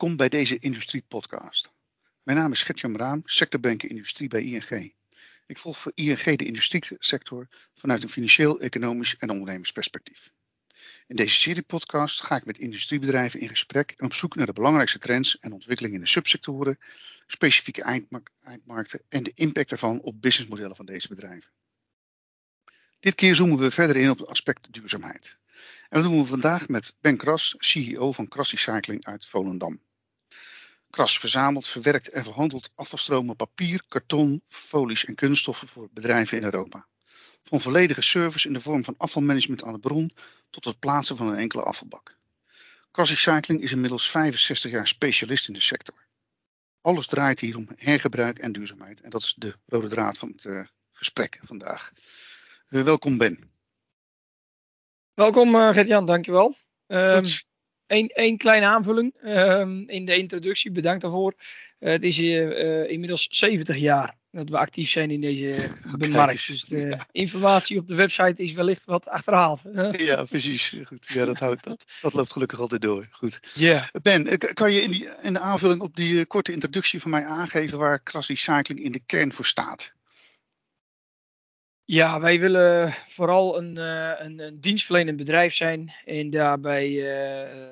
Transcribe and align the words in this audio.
Welkom 0.00 0.18
bij 0.18 0.28
deze 0.28 0.58
Industrie-podcast. 0.58 1.70
Mijn 2.22 2.38
naam 2.38 2.52
is 2.52 2.62
Gertjan 2.62 2.96
Raam, 2.96 3.22
sectorbanker 3.24 3.90
industrie 3.90 4.28
bij 4.28 4.42
ING. 4.42 4.94
Ik 5.46 5.58
volg 5.58 5.78
voor 5.78 5.92
ING 5.94 6.36
de 6.36 6.44
industriesector 6.44 7.48
vanuit 7.74 8.02
een 8.02 8.08
financieel, 8.08 8.60
economisch 8.60 9.16
en 9.16 9.30
ondernemersperspectief. 9.30 10.30
In 11.06 11.16
deze 11.16 11.34
serie 11.34 11.62
podcast 11.62 12.22
ga 12.22 12.36
ik 12.36 12.44
met 12.44 12.58
industriebedrijven 12.58 13.40
in 13.40 13.48
gesprek 13.48 13.94
en 13.96 14.06
op 14.06 14.14
zoek 14.14 14.34
naar 14.34 14.46
de 14.46 14.52
belangrijkste 14.52 14.98
trends 14.98 15.38
en 15.38 15.52
ontwikkelingen 15.52 15.96
in 15.96 16.04
de 16.04 16.10
subsectoren, 16.10 16.78
specifieke 17.26 17.82
eindmarkten 17.82 19.02
en 19.08 19.22
de 19.22 19.32
impact 19.34 19.68
daarvan 19.68 20.00
op 20.00 20.22
businessmodellen 20.22 20.76
van 20.76 20.86
deze 20.86 21.08
bedrijven. 21.08 21.50
Dit 23.00 23.14
keer 23.14 23.34
zoomen 23.34 23.58
we 23.58 23.70
verder 23.70 23.96
in 23.96 24.10
op 24.10 24.18
het 24.18 24.28
aspect 24.28 24.72
duurzaamheid. 24.72 25.38
En 25.88 26.00
dat 26.00 26.10
doen 26.10 26.20
we 26.20 26.28
vandaag 26.28 26.68
met 26.68 26.94
Ben 27.00 27.16
Kras, 27.16 27.54
CEO 27.58 28.12
van 28.12 28.28
Kras 28.28 28.50
Recycling 28.50 29.04
uit 29.04 29.26
Volendam. 29.26 29.80
Kras 31.00 31.18
verzamelt, 31.18 31.68
verwerkt 31.68 32.08
en 32.08 32.22
verhandelt 32.22 32.70
afvalstromen 32.74 33.36
papier, 33.36 33.82
karton, 33.88 34.42
folies 34.48 35.04
en 35.04 35.14
kunststoffen 35.14 35.68
voor 35.68 35.88
bedrijven 35.92 36.38
in 36.38 36.44
Europa. 36.44 36.86
Van 37.42 37.60
volledige 37.60 38.02
service 38.02 38.46
in 38.46 38.52
de 38.52 38.60
vorm 38.60 38.84
van 38.84 38.94
afvalmanagement 38.98 39.62
aan 39.64 39.72
de 39.72 39.78
bron 39.78 40.10
tot 40.50 40.64
het 40.64 40.78
plaatsen 40.78 41.16
van 41.16 41.28
een 41.28 41.36
enkele 41.36 41.62
afvalbak. 41.62 42.16
Kras 42.90 43.10
Recycling 43.10 43.62
is 43.62 43.72
inmiddels 43.72 44.10
65 44.10 44.70
jaar 44.70 44.86
specialist 44.86 45.48
in 45.48 45.54
de 45.54 45.60
sector. 45.60 45.94
Alles 46.80 47.06
draait 47.06 47.40
hier 47.40 47.56
om 47.56 47.68
hergebruik 47.76 48.38
en 48.38 48.52
duurzaamheid. 48.52 49.00
En 49.00 49.10
dat 49.10 49.22
is 49.22 49.34
de 49.36 49.54
rode 49.66 49.88
draad 49.88 50.18
van 50.18 50.28
het 50.28 50.44
uh, 50.44 50.66
gesprek 50.92 51.38
vandaag. 51.42 51.92
Uh, 52.68 52.82
welkom 52.82 53.18
Ben. 53.18 53.50
Welkom 55.14 55.54
uh, 55.54 55.72
Gert-Jan, 55.72 56.06
dankjewel. 56.06 56.56
Um, 56.86 57.22
Eén 57.90 58.36
kleine 58.36 58.66
aanvulling 58.66 59.14
um, 59.24 59.88
in 59.88 60.04
de 60.04 60.16
introductie, 60.16 60.70
bedankt 60.70 61.02
daarvoor. 61.02 61.34
Uh, 61.80 61.90
het 61.92 62.02
is 62.02 62.18
uh, 62.18 62.90
inmiddels 62.90 63.26
70 63.30 63.76
jaar 63.76 64.16
dat 64.30 64.48
we 64.48 64.58
actief 64.58 64.90
zijn 64.90 65.10
in 65.10 65.20
deze 65.20 65.70
markt. 66.10 66.46
Dus 66.46 66.64
de 66.64 66.78
ja. 66.78 67.06
informatie 67.12 67.78
op 67.78 67.86
de 67.86 67.94
website 67.94 68.42
is 68.42 68.52
wellicht 68.52 68.84
wat 68.84 69.08
achterhaald. 69.08 69.62
Ja, 69.98 70.24
precies. 70.24 70.76
Goed. 70.84 71.06
Ja, 71.08 71.24
dat, 71.24 71.38
houdt, 71.38 71.64
dat, 71.64 71.84
dat 72.00 72.14
loopt 72.14 72.32
gelukkig 72.32 72.60
altijd 72.60 72.82
door. 72.82 73.06
Goed. 73.10 73.40
Yeah. 73.54 73.84
Ben, 74.02 74.38
kan 74.38 74.72
je 74.72 74.82
in, 74.82 74.90
die, 74.90 75.08
in 75.22 75.32
de 75.32 75.40
aanvulling 75.40 75.80
op 75.80 75.96
die 75.96 76.26
korte 76.26 76.52
introductie 76.52 77.00
van 77.00 77.10
mij 77.10 77.24
aangeven 77.24 77.78
waar 77.78 78.02
Kras 78.02 78.28
Recycling 78.28 78.80
in 78.80 78.92
de 78.92 79.02
kern 79.06 79.32
voor 79.32 79.46
staat? 79.46 79.94
Ja, 81.92 82.20
wij 82.20 82.40
willen 82.40 82.92
vooral 82.92 83.58
een, 83.58 83.76
uh, 83.76 84.12
een, 84.18 84.38
een, 84.38 84.60
dienstverlenend 84.60 85.16
bedrijf 85.16 85.54
zijn 85.54 85.92
en 86.04 86.30
daarbij 86.30 86.88
uh, 86.88 87.02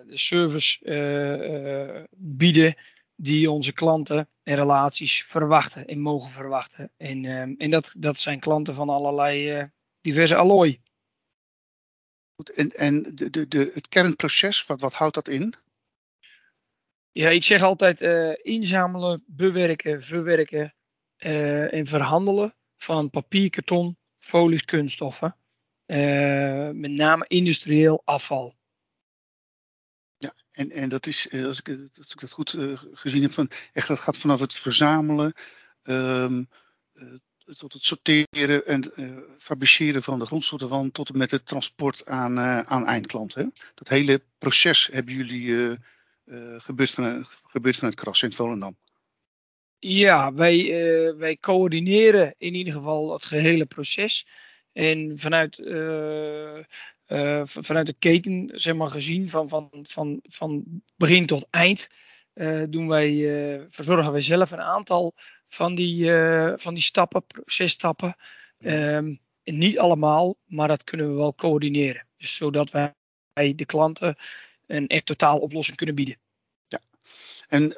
de 0.06 0.18
service 0.18 0.78
uh, 0.84 2.04
bieden 2.16 2.76
die 3.16 3.50
onze 3.50 3.72
klanten 3.72 4.28
en 4.42 4.56
relaties 4.56 5.24
verwachten 5.24 5.86
en 5.86 6.00
mogen 6.00 6.30
verwachten. 6.30 6.90
En, 6.96 7.24
en 7.58 7.70
dat, 7.70 7.94
dat 7.98 8.18
zijn 8.18 8.40
klanten 8.40 8.74
van 8.74 8.88
allerlei 8.88 9.68
diverse 10.00 10.36
allooi. 10.36 10.80
Goed, 12.34 12.50
en 12.50 12.70
en 12.70 13.14
de, 13.14 13.30
de, 13.30 13.48
de, 13.48 13.70
het 13.74 13.88
kernproces, 13.88 14.66
wat, 14.66 14.80
wat 14.80 14.94
houdt 14.94 15.14
dat 15.14 15.28
in? 15.28 15.54
Ja, 17.12 17.28
ik 17.28 17.44
zeg 17.44 17.62
altijd 17.62 18.00
inzamelen, 18.42 19.24
bewerken, 19.26 20.02
verwerken 20.02 20.74
en 21.16 21.86
verhandelen 21.86 22.54
van 22.76 23.10
papier, 23.10 23.50
karton, 23.50 23.96
folies, 24.28 24.64
kunststoffen. 24.64 25.36
Uh, 25.86 26.70
met 26.70 26.90
name 26.90 27.24
industrieel 27.28 28.02
afval. 28.04 28.54
Ja, 30.18 30.34
en, 30.50 30.70
en 30.70 30.88
dat 30.88 31.06
is, 31.06 31.28
eh, 31.28 31.44
als 31.44 31.60
ik, 31.60 31.76
dat 32.20 32.32
goed 32.32 32.52
uh, 32.52 32.82
gezien 32.92 33.22
heb, 33.22 33.32
van, 33.32 33.50
echt, 33.72 33.88
dat 33.88 33.98
gaat 33.98 34.16
vanaf 34.16 34.40
het 34.40 34.54
verzamelen 34.54 35.32
uh, 35.84 36.42
tot 37.58 37.72
het 37.72 37.84
sorteren 37.84 38.66
en 38.66 38.92
fabriceren 39.38 40.02
van 40.02 40.18
de 40.18 40.26
grondstoffen 40.26 40.68
van 40.68 40.90
tot 40.90 41.08
en 41.08 41.18
met 41.18 41.30
het 41.30 41.46
transport 41.46 42.06
aan, 42.06 42.38
aan 42.68 42.86
eindklanten. 42.86 43.52
Dat 43.74 43.88
hele 43.88 44.22
proces 44.38 44.88
hebben 44.92 45.14
jullie 45.14 45.78
gebeurd, 46.58 46.90
van, 46.90 47.26
gebeurd 47.42 47.76
vanuit 47.76 47.94
Kras 47.94 48.22
in 48.22 48.32
Volendam. 48.32 48.76
Ja, 49.78 50.32
wij, 50.32 50.58
uh, 50.58 51.16
wij 51.16 51.36
coördineren 51.36 52.34
in 52.38 52.54
ieder 52.54 52.72
geval 52.72 53.12
het 53.12 53.24
gehele 53.24 53.66
proces. 53.66 54.26
En 54.72 55.18
vanuit, 55.18 55.58
uh, 55.58 56.58
uh, 57.06 57.42
vanuit 57.44 57.86
de 57.86 57.96
keten, 57.98 58.50
zeg 58.54 58.74
maar 58.74 58.90
gezien, 58.90 59.28
van, 59.28 59.48
van, 59.48 59.68
van, 59.82 60.20
van 60.22 60.82
begin 60.96 61.26
tot 61.26 61.46
eind, 61.50 61.88
doen 62.68 62.88
wij, 62.88 63.66
verzorgen 63.70 64.12
wij 64.12 64.20
zelf 64.20 64.50
een 64.50 64.60
aantal 64.60 65.14
van 65.48 65.74
die, 65.74 66.10
van 66.56 66.74
die 66.74 66.82
stappen, 66.82 67.26
processtappen. 67.26 68.16
Um, 68.58 69.20
niet 69.44 69.78
allemaal, 69.78 70.36
maar 70.46 70.68
dat 70.68 70.84
kunnen 70.84 71.08
we 71.08 71.14
wel 71.14 71.34
coördineren. 71.34 72.06
Dus 72.16 72.34
zodat 72.34 72.70
wij 72.70 73.54
de 73.54 73.66
klanten 73.66 74.16
een 74.66 74.86
echt 74.86 75.06
totaal 75.06 75.38
oplossing 75.38 75.76
kunnen 75.76 75.94
bieden. 75.94 76.18
Ja, 76.68 76.80
en 77.48 77.76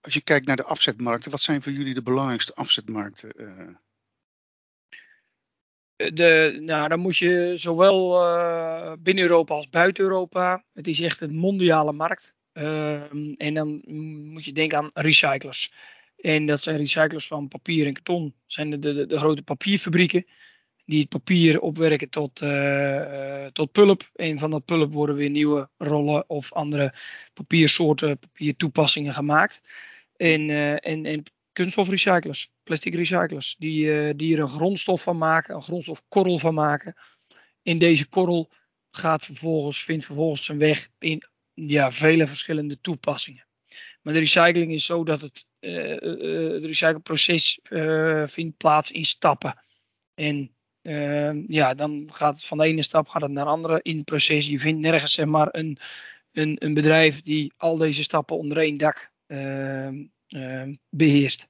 als 0.00 0.14
je 0.14 0.20
kijkt 0.20 0.46
naar 0.46 0.56
de 0.56 0.64
afzetmarkten, 0.64 1.30
wat 1.30 1.40
zijn 1.40 1.62
voor 1.62 1.72
jullie 1.72 1.94
de 1.94 2.02
belangrijkste 2.02 2.54
afzetmarkten? 2.54 3.32
Uh? 3.36 3.68
De, 5.96 6.58
nou, 6.60 6.88
dan 6.88 7.00
moet 7.00 7.16
je 7.16 7.52
zowel 7.56 8.24
uh, 8.24 8.92
binnen 8.98 9.24
Europa 9.24 9.54
als 9.54 9.68
buiten 9.68 10.04
Europa. 10.04 10.64
Het 10.72 10.86
is 10.86 11.00
echt 11.00 11.20
een 11.20 11.34
mondiale 11.34 11.92
markt. 11.92 12.34
Uh, 12.52 13.12
en 13.36 13.54
dan 13.54 13.82
moet 14.32 14.44
je 14.44 14.52
denken 14.52 14.78
aan 14.78 14.90
recyclers. 14.94 15.72
En 16.16 16.46
dat 16.46 16.62
zijn 16.62 16.76
recyclers 16.76 17.26
van 17.26 17.48
papier 17.48 17.86
en 17.86 17.92
karton. 17.92 18.22
Dat 18.24 18.32
zijn 18.46 18.70
de, 18.70 18.78
de, 18.78 19.06
de 19.06 19.18
grote 19.18 19.42
papierfabrieken. 19.42 20.26
Die 20.88 21.00
het 21.00 21.08
papier 21.08 21.60
opwerken 21.60 22.10
tot, 22.10 22.40
uh, 22.40 23.46
tot 23.46 23.72
pulp. 23.72 24.10
En 24.14 24.38
van 24.38 24.50
dat 24.50 24.64
pulp 24.64 24.92
worden 24.92 25.16
weer 25.16 25.30
nieuwe 25.30 25.68
rollen 25.78 26.28
of 26.28 26.52
andere 26.52 26.94
papiersoorten, 27.34 28.18
papiertoepassingen 28.18 29.14
gemaakt. 29.14 29.62
En, 30.16 30.48
uh, 30.48 30.72
en, 30.72 31.04
en 31.04 31.22
kunststofrecyclers, 31.52 32.50
plastic 32.62 32.94
recyclers, 32.94 33.56
die, 33.58 34.14
die 34.14 34.34
er 34.34 34.40
een 34.40 34.48
grondstof 34.48 35.02
van 35.02 35.18
maken, 35.18 35.54
een 35.54 35.62
grondstofkorrel 35.62 36.38
van 36.38 36.54
maken. 36.54 36.94
In 37.62 37.78
deze 37.78 38.08
korrel 38.08 38.50
gaat 38.90 39.24
vervolgens, 39.24 39.84
vindt 39.84 40.04
vervolgens 40.04 40.44
zijn 40.44 40.58
weg 40.58 40.88
in 40.98 41.22
ja, 41.54 41.92
vele 41.92 42.26
verschillende 42.26 42.80
toepassingen. 42.80 43.46
Maar 44.02 44.12
de 44.12 44.18
recycling 44.18 44.72
is 44.72 44.84
zo 44.84 45.04
dat 45.04 45.20
het, 45.20 45.46
het 45.60 46.64
recycleproces 46.64 47.58
vindt 48.24 48.56
plaats 48.56 48.90
in 48.90 49.04
stappen. 49.04 49.62
En 50.14 50.56
ja, 51.48 51.74
dan 51.74 52.08
gaat 52.12 52.34
het 52.34 52.44
van 52.44 52.58
de 52.58 52.64
ene 52.64 52.82
stap 52.82 53.08
gaat 53.08 53.22
het 53.22 53.30
naar 53.30 53.44
de 53.44 53.50
andere 53.50 53.80
in 53.82 53.96
het 53.96 54.04
proces. 54.04 54.46
Je 54.46 54.58
vindt 54.58 54.80
nergens 54.80 55.12
zeg 55.12 55.26
maar, 55.26 55.48
een, 55.50 55.78
een, 56.32 56.56
een 56.58 56.74
bedrijf 56.74 57.22
die 57.22 57.52
al 57.56 57.76
deze 57.76 58.02
stappen 58.02 58.38
onder 58.38 58.58
één 58.58 58.76
dak 58.76 59.10
Ehm, 59.28 60.04
ehm, 60.26 60.74
beheerst 60.90 61.48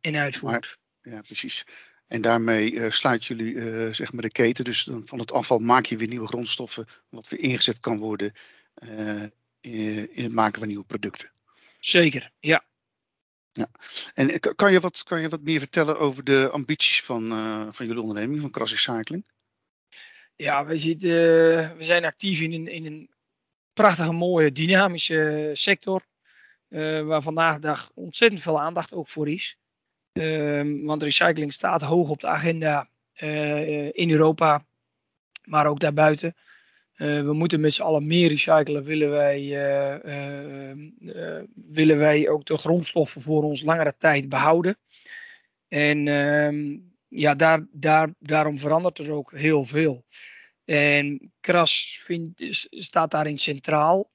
en 0.00 0.16
uitvoert. 0.16 0.78
ja, 1.02 1.20
precies. 1.20 1.66
En 2.06 2.20
daarmee 2.20 2.72
uh, 2.72 2.90
sluit 2.90 3.24
jullie 3.24 3.52
uh, 3.52 3.92
zeg 3.92 4.12
maar 4.12 4.22
de 4.22 4.30
keten. 4.30 4.64
Dus 4.64 4.84
dan 4.84 5.06
van 5.06 5.18
het 5.18 5.32
afval 5.32 5.58
maak 5.58 5.86
je 5.86 5.96
weer 5.96 6.08
nieuwe 6.08 6.26
grondstoffen, 6.26 6.86
wat 7.08 7.28
weer 7.28 7.40
ingezet 7.40 7.78
kan 7.78 7.98
worden 7.98 8.32
uh, 8.82 9.22
in, 9.60 10.14
in, 10.14 10.24
het 10.24 10.32
maken 10.32 10.58
van 10.58 10.68
nieuwe 10.68 10.84
producten. 10.84 11.30
Zeker, 11.78 12.30
ja. 12.40 12.64
Ja. 13.56 13.68
En 14.14 14.40
kan 14.54 14.72
je, 14.72 14.80
wat, 14.80 15.02
kan 15.02 15.20
je 15.20 15.28
wat 15.28 15.42
meer 15.42 15.58
vertellen 15.58 15.98
over 15.98 16.24
de 16.24 16.48
ambities 16.52 17.02
van, 17.02 17.28
van 17.72 17.86
jullie 17.86 18.02
onderneming, 18.02 18.40
van 18.40 18.50
Kras 18.50 18.70
Recycling? 18.70 19.24
Ja, 20.36 20.64
we, 20.64 20.78
zitten, 20.78 21.10
we 21.76 21.84
zijn 21.84 22.04
actief 22.04 22.40
in 22.40 22.52
een, 22.52 22.68
in 22.68 22.86
een 22.86 23.10
prachtige, 23.72 24.12
mooie, 24.12 24.52
dynamische 24.52 25.50
sector. 25.52 26.04
Waar 26.68 27.22
vandaag 27.22 27.54
de 27.54 27.60
dag 27.60 27.90
ontzettend 27.94 28.42
veel 28.42 28.60
aandacht 28.60 28.92
ook 28.92 29.08
voor 29.08 29.28
is. 29.28 29.56
Uh, 30.12 30.86
want 30.86 31.02
recycling 31.02 31.52
staat 31.52 31.82
hoog 31.82 32.08
op 32.08 32.20
de 32.20 32.26
agenda 32.26 32.88
in 33.92 34.10
Europa, 34.10 34.64
maar 35.44 35.66
ook 35.66 35.80
daarbuiten. 35.80 36.36
We 36.96 37.32
moeten 37.32 37.60
met 37.60 37.72
z'n 37.72 37.82
allen 37.82 38.06
meer 38.06 38.28
recyclen, 38.28 38.84
willen 38.84 39.10
wij, 39.10 39.40
willen 41.54 41.98
wij 41.98 42.28
ook 42.28 42.44
de 42.44 42.56
grondstoffen 42.56 43.20
voor 43.20 43.42
ons 43.42 43.62
langere 43.62 43.94
tijd 43.98 44.28
behouden. 44.28 44.78
En 45.68 46.08
ehm, 46.08 46.78
ja, 47.08 47.34
daar, 47.34 47.66
daar, 47.70 48.14
daarom 48.18 48.58
verandert 48.58 48.98
er 48.98 49.12
ook 49.12 49.32
heel 49.32 49.64
veel. 49.64 50.04
En 50.64 51.32
Kras 51.40 52.00
vindt, 52.04 52.66
staat 52.70 53.10
daarin 53.10 53.38
centraal. 53.38 54.10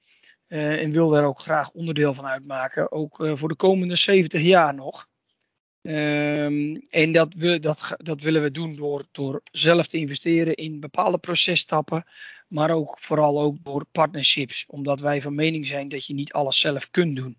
En 0.48 0.92
wil 0.92 1.10
daar 1.10 1.26
ook 1.26 1.40
graag 1.40 1.72
onderdeel 1.72 2.14
van 2.14 2.26
uitmaken, 2.26 2.92
ook 2.92 3.30
voor 3.34 3.50
de 3.50 3.56
komende 3.56 3.96
70 3.96 4.42
jaar 4.42 4.74
nog. 4.74 5.10
Um, 5.84 6.76
en 6.90 7.12
dat, 7.12 7.34
we, 7.34 7.60
dat, 7.60 7.94
dat 7.98 8.22
willen 8.22 8.42
we 8.42 8.52
doen 8.52 8.76
door, 8.76 9.06
door 9.12 9.42
zelf 9.52 9.88
te 9.88 9.98
investeren 9.98 10.56
in 10.56 10.80
bepaalde 10.80 11.18
processtappen, 11.18 12.06
maar 12.52 12.70
ook 12.70 13.00
vooral 13.00 13.42
ook 13.42 13.64
door 13.64 13.86
partnerships. 13.92 14.66
Omdat 14.68 15.00
wij 15.00 15.22
van 15.22 15.36
mening 15.36 15.68
zijn 15.68 15.90
dat 15.90 16.06
je 16.06 16.14
niet 16.14 16.34
alles 16.34 16.60
zelf 16.60 16.90
kunt 16.90 17.16
doen. 17.16 17.38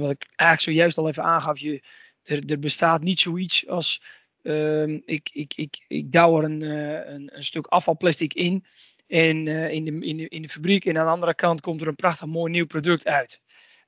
wat 0.00 0.10
ik 0.10 0.26
eigenlijk 0.36 0.60
zojuist 0.60 0.98
al 0.98 1.08
even 1.08 1.24
aangaf, 1.24 1.58
je, 1.58 1.82
er, 2.22 2.50
er 2.50 2.58
bestaat 2.58 3.02
niet 3.02 3.20
zoiets 3.20 3.68
als 3.68 4.00
Ehm, 4.42 4.98
ik, 5.04 5.30
ik, 5.32 5.54
ik, 5.54 5.84
ik 5.88 6.12
douw 6.12 6.38
er 6.38 6.44
een, 6.44 6.62
uh, 6.62 7.08
een, 7.32 7.44
stuk 7.44 7.66
afvalplastic 7.66 8.34
in. 8.34 8.64
En 9.06 9.46
uh, 9.46 9.70
in, 9.70 9.84
de, 9.84 10.06
in, 10.06 10.16
de, 10.16 10.28
in 10.28 10.42
de 10.42 10.48
fabriek. 10.48 10.84
En 10.84 10.98
aan 10.98 11.04
de 11.04 11.12
andere 11.12 11.34
kant 11.34 11.60
komt 11.60 11.80
er 11.80 11.88
een 11.88 11.96
prachtig 11.96 12.26
mooi 12.26 12.52
nieuw 12.52 12.66
product 12.66 13.06
uit. 13.06 13.40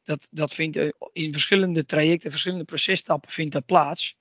Dat, 0.05 0.29
dat 0.31 0.55
vindt 0.55 0.77
uh, 0.77 0.91
in 1.13 1.33
verschillende 1.33 1.85
trajecten, 1.85 2.31
verschillende 2.31 2.65
processtappen 2.65 3.33
vindt 3.33 3.53
dat 3.53 3.67
plaats. 3.67 4.17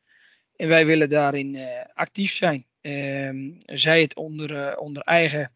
En 0.55 0.67
wij 0.67 0.85
willen 0.85 1.09
daarin 1.09 1.57
actief 1.93 2.33
zijn. 2.33 2.65
Ehm, 2.81 3.51
zij 3.65 4.01
het 4.01 4.15
onder, 4.15 4.77
onder 4.77 5.03
eigen 5.03 5.51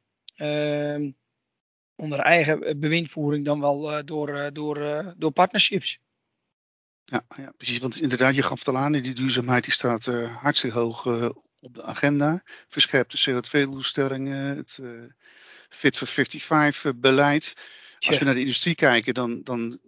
onder 1.95 2.19
eigen 2.19 2.79
bewindvoering 2.79 3.45
dan 3.45 3.59
wel 3.59 4.05
door, 4.05 4.53
door, 4.53 5.13
door 5.17 5.31
partnerships. 5.31 5.99
Ja, 7.05 7.25
ja, 7.35 7.53
precies. 7.57 7.77
Want 7.77 8.01
inderdaad, 8.01 8.35
je 8.35 8.43
gaf 8.43 8.59
het 8.59 8.67
al 8.67 8.77
aan, 8.77 8.91
die 8.91 9.13
duurzaamheid 9.13 9.63
die 9.63 9.73
staat 9.73 10.07
uh, 10.07 10.37
hartstikke 10.37 10.77
hoog 10.77 11.05
uh, 11.05 11.29
op 11.59 11.73
de 11.73 11.83
agenda. 11.83 12.43
Verscherpte 12.67 13.31
CO2-doelstellingen, 13.31 14.57
het 14.57 14.77
uh, 14.81 15.03
Fit 15.69 15.97
for 15.97 16.07
55 16.07 16.95
beleid. 16.95 17.53
Als 17.99 18.17
we 18.17 18.25
naar 18.25 18.33
de 18.33 18.39
industrie 18.39 18.75
kijken, 18.75 19.13
dan, 19.13 19.41
dan 19.43 19.79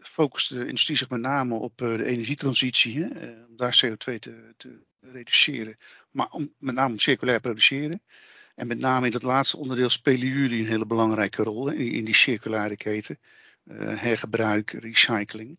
focust 0.00 0.48
de 0.48 0.66
industrie 0.66 0.96
zich 0.96 1.08
met 1.08 1.20
name 1.20 1.54
op 1.54 1.78
de 1.78 2.04
energietransitie. 2.04 3.02
Hè, 3.02 3.30
om 3.48 3.56
daar 3.56 3.82
CO2 3.84 3.94
te, 4.18 4.54
te, 4.56 4.88
reduceren. 5.00 5.76
Maar 6.10 6.28
om, 6.30 6.54
met 6.58 6.74
name 6.74 6.92
om 6.92 6.98
circulair 6.98 7.40
produceren. 7.40 8.02
En 8.60 8.66
met 8.66 8.78
name 8.78 9.06
in 9.06 9.12
dat 9.12 9.22
laatste 9.22 9.56
onderdeel 9.56 9.88
spelen 9.88 10.26
jullie 10.26 10.60
een 10.60 10.66
hele 10.66 10.86
belangrijke 10.86 11.42
rol 11.42 11.68
in, 11.68 11.92
in 11.92 12.04
die 12.04 12.14
circulaire 12.14 12.76
keten. 12.76 13.18
hergebruik, 13.78 14.70
recycling. 14.70 15.58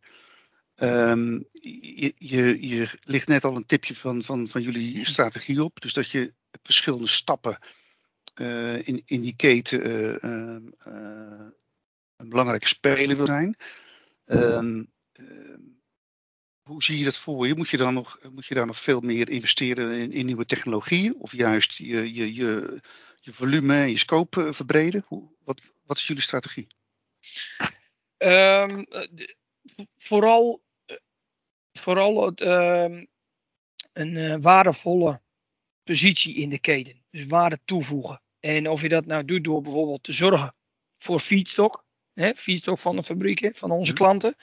Um, 0.76 1.46
je, 1.52 2.14
je, 2.18 2.68
je 2.68 2.90
ligt 3.04 3.28
net 3.28 3.44
al 3.44 3.56
een 3.56 3.66
tipje 3.66 3.96
van, 3.96 4.24
van, 4.24 4.48
van 4.48 4.62
jullie 4.62 5.06
strategie 5.06 5.64
op. 5.64 5.82
Dus 5.82 5.94
dat 5.94 6.10
je 6.10 6.34
verschillende 6.64 7.08
stappen 7.08 7.58
uh, 8.42 8.88
in, 8.88 9.02
in 9.06 9.22
die 9.22 9.36
keten 9.36 9.88
uh, 9.88 10.16
uh, 10.94 11.48
een 12.16 12.30
belangrijke 12.30 12.68
speler 12.68 13.18
wil 13.18 13.26
zijn. 13.26 13.56
Um, 14.26 14.92
hoe 16.72 16.84
zie 16.84 16.98
je 16.98 17.04
dat 17.04 17.18
voor 17.18 17.48
je? 17.48 17.56
Moet 17.56 17.70
je, 17.70 17.78
dan 17.78 17.94
nog, 17.94 18.20
moet 18.34 18.46
je 18.46 18.56
daar 18.56 18.66
nog 18.66 18.80
veel 18.80 19.00
meer 19.00 19.30
investeren 19.30 19.92
in, 19.92 20.12
in 20.12 20.26
nieuwe 20.26 20.46
technologieën? 20.46 21.16
Of 21.20 21.32
juist 21.32 21.74
je, 21.74 22.14
je, 22.14 22.34
je, 22.34 22.82
je 23.20 23.34
volume 23.34 23.76
en 23.76 23.90
je 23.90 23.98
scope 23.98 24.54
verbreden? 24.54 25.04
Hoe, 25.08 25.30
wat, 25.44 25.62
wat 25.86 25.98
is 25.98 26.08
jullie 26.08 26.22
strategie? 26.22 26.68
Um, 28.18 28.86
vooral 29.98 30.64
vooral 31.74 32.26
het, 32.26 32.42
uh, 32.42 33.02
een 33.94 34.16
uh, 34.16 34.36
waardevolle 34.40 35.22
positie 35.84 36.36
in 36.36 36.50
de 36.50 36.60
keten. 36.60 37.04
Dus 37.10 37.26
waarde 37.26 37.60
toevoegen. 37.66 38.22
En 38.40 38.70
of 38.70 38.82
je 38.82 38.90
dat 38.90 39.06
nou 39.06 39.26
doet 39.26 39.44
door 39.44 39.62
bijvoorbeeld 39.62 40.04
te 40.04 40.12
zorgen 40.12 40.56
voor 40.98 41.20
feedstock, 41.20 41.86
hè, 42.14 42.36
feedstock 42.36 42.80
van 42.80 42.96
de 42.96 43.04
fabrieken, 43.04 43.56
van 43.56 43.72
onze 43.72 43.92
mhm. 43.92 44.02
klanten, 44.02 44.36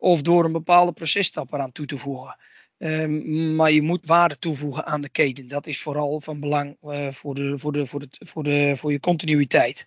of 0.00 0.22
door 0.22 0.44
een 0.44 0.52
bepaalde 0.52 0.92
processtap 0.92 1.52
eraan 1.52 1.72
toe 1.72 1.86
te 1.86 1.96
voegen. 1.96 2.36
Um, 2.78 3.54
maar 3.54 3.72
je 3.72 3.82
moet 3.82 4.06
waarde 4.06 4.38
toevoegen 4.38 4.86
aan 4.86 5.00
de 5.00 5.08
keten. 5.08 5.48
Dat 5.48 5.66
is 5.66 5.82
vooral 5.82 6.20
van 6.20 6.40
belang 6.40 6.76
uh, 6.82 7.10
voor, 7.10 7.34
de, 7.34 7.58
voor, 7.58 7.72
de, 7.72 7.86
voor, 7.86 8.00
de, 8.00 8.08
voor, 8.18 8.42
de, 8.42 8.72
voor 8.76 8.92
je 8.92 9.00
continuïteit. 9.00 9.86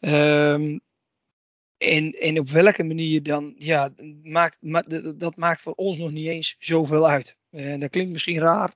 Um, 0.00 0.80
en, 1.78 2.12
en 2.12 2.38
op 2.38 2.48
welke 2.48 2.82
manier 2.82 3.22
dan, 3.22 3.54
ja, 3.56 3.92
maakt, 4.22 4.56
dat 5.20 5.36
maakt 5.36 5.60
voor 5.60 5.72
ons 5.72 5.96
nog 5.96 6.10
niet 6.10 6.26
eens 6.26 6.56
zoveel 6.58 7.08
uit. 7.08 7.36
Uh, 7.50 7.80
dat 7.80 7.90
klinkt 7.90 8.12
misschien 8.12 8.38
raar, 8.38 8.74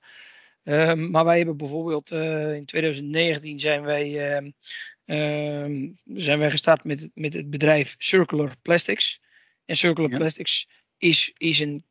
uh, 0.63 0.93
maar 0.93 1.25
wij 1.25 1.37
hebben 1.37 1.57
bijvoorbeeld 1.57 2.11
uh, 2.11 2.55
in 2.55 2.65
2019 2.65 3.59
zijn 3.59 3.81
wij, 3.81 4.31
ehm, 4.31 4.51
ehm, 5.05 5.91
zijn 6.05 6.39
wij 6.39 6.51
gestart 6.51 6.83
met, 6.83 7.09
met 7.13 7.33
het 7.33 7.49
bedrijf 7.49 7.95
Circular 7.97 8.51
Plastics. 8.61 9.21
En 9.65 9.75
Circular 9.75 10.11
ja. 10.11 10.17
Plastics 10.17 10.69
is, 10.97 11.33
is 11.37 11.59
een, 11.59 11.85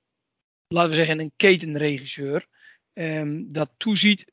laten 0.69 0.91
we 0.91 0.97
zeggen, 0.97 1.21
een 1.21 1.33
ketenregisseur 1.37 2.47
um, 2.93 3.53
dat 3.53 3.71
toeziet 3.77 4.33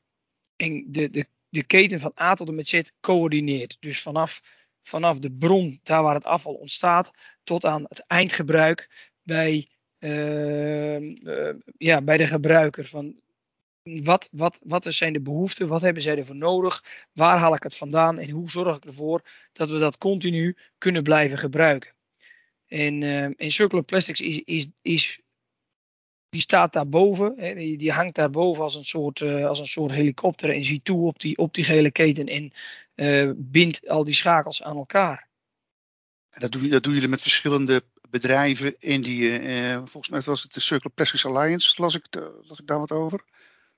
en 0.56 0.84
de, 0.88 1.10
de, 1.10 1.26
de 1.48 1.64
keten 1.64 2.00
van 2.00 2.12
A 2.20 2.34
tot 2.34 2.48
en 2.48 2.54
met 2.54 2.68
Z 2.68 2.80
coördineert. 3.00 3.76
Dus 3.80 4.02
vanaf 4.02 4.40
vanaf 4.82 5.18
de 5.18 5.32
bron, 5.32 5.80
daar 5.82 6.02
waar 6.02 6.14
het 6.14 6.24
afval 6.24 6.54
ontstaat, 6.54 7.10
tot 7.44 7.64
aan 7.64 7.84
het 7.88 8.04
eindgebruik 8.06 9.10
bij, 9.22 9.68
uh, 9.98 11.00
uh, 11.00 11.54
ja, 11.76 12.02
bij 12.02 12.16
de 12.16 12.26
gebruiker. 12.26 12.84
Van 12.84 13.20
wat, 13.82 14.28
wat, 14.30 14.58
wat 14.62 14.86
zijn 14.88 15.12
de 15.12 15.20
behoeften? 15.20 15.68
Wat 15.68 15.80
hebben 15.80 16.02
zij 16.02 16.18
ervoor 16.18 16.36
nodig? 16.36 16.84
Waar 17.12 17.38
haal 17.38 17.54
ik 17.54 17.62
het 17.62 17.76
vandaan? 17.76 18.18
En 18.18 18.30
hoe 18.30 18.50
zorg 18.50 18.76
ik 18.76 18.84
ervoor 18.84 19.22
dat 19.52 19.70
we 19.70 19.78
dat 19.78 19.98
continu 19.98 20.56
kunnen 20.78 21.02
blijven 21.02 21.38
gebruiken? 21.38 21.94
En, 22.72 23.00
uh, 23.02 23.24
en 23.24 23.50
Circular 23.50 23.84
Plastics 23.84 24.20
is, 24.20 24.40
is, 24.44 24.66
is 24.82 25.20
die 26.28 26.40
staat 26.40 26.72
daarboven, 26.72 27.34
hè, 27.36 27.54
die, 27.54 27.78
die 27.78 27.92
hangt 27.92 28.14
daarboven 28.14 28.62
als 28.62 28.74
een 28.74 28.84
soort, 28.84 29.20
uh, 29.20 29.46
als 29.46 29.58
een 29.58 29.66
soort 29.66 29.92
helikopter 29.92 30.50
en 30.50 30.64
ziet 30.64 30.84
toe 30.84 31.06
op 31.06 31.20
die, 31.20 31.36
op 31.36 31.54
die 31.54 31.64
gele 31.64 31.90
keten 31.90 32.26
en 32.26 32.52
uh, 32.94 33.32
bindt 33.36 33.88
al 33.88 34.04
die 34.04 34.14
schakels 34.14 34.62
aan 34.62 34.76
elkaar. 34.76 35.28
En 36.30 36.40
dat, 36.40 36.52
doe, 36.52 36.68
dat 36.68 36.82
doen 36.82 36.92
jullie 36.92 37.08
met 37.08 37.20
verschillende 37.20 37.82
bedrijven 38.10 38.74
in 38.78 39.02
die, 39.02 39.40
uh, 39.40 39.76
volgens 39.76 40.08
mij 40.08 40.20
was 40.20 40.42
het 40.42 40.54
de 40.54 40.60
Circle 40.60 40.90
Plastics 40.90 41.26
Alliance, 41.26 41.82
las 41.82 41.94
ik, 41.94 42.06
las 42.42 42.60
ik 42.60 42.66
daar 42.66 42.78
wat 42.78 42.92
over. 42.92 43.24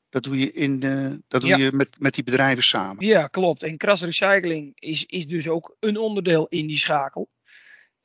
Dat 0.09 0.23
doe 0.23 0.39
je, 0.39 0.53
in, 0.53 0.81
dat 1.29 1.41
doe 1.41 1.51
ja. 1.51 1.57
je 1.57 1.73
met, 1.73 2.01
met 2.01 2.15
die 2.15 2.25
bedrijven 2.25 2.65
samen. 2.65 3.07
Ja, 3.07 3.27
klopt. 3.27 3.63
En 3.63 3.77
Kras 3.77 4.01
Recycling 4.01 4.73
is, 4.75 5.05
is 5.05 5.27
dus 5.27 5.49
ook 5.49 5.77
een 5.81 5.97
onderdeel 5.97 6.47
in 6.49 6.67
die 6.67 6.79
schakel. 6.79 7.29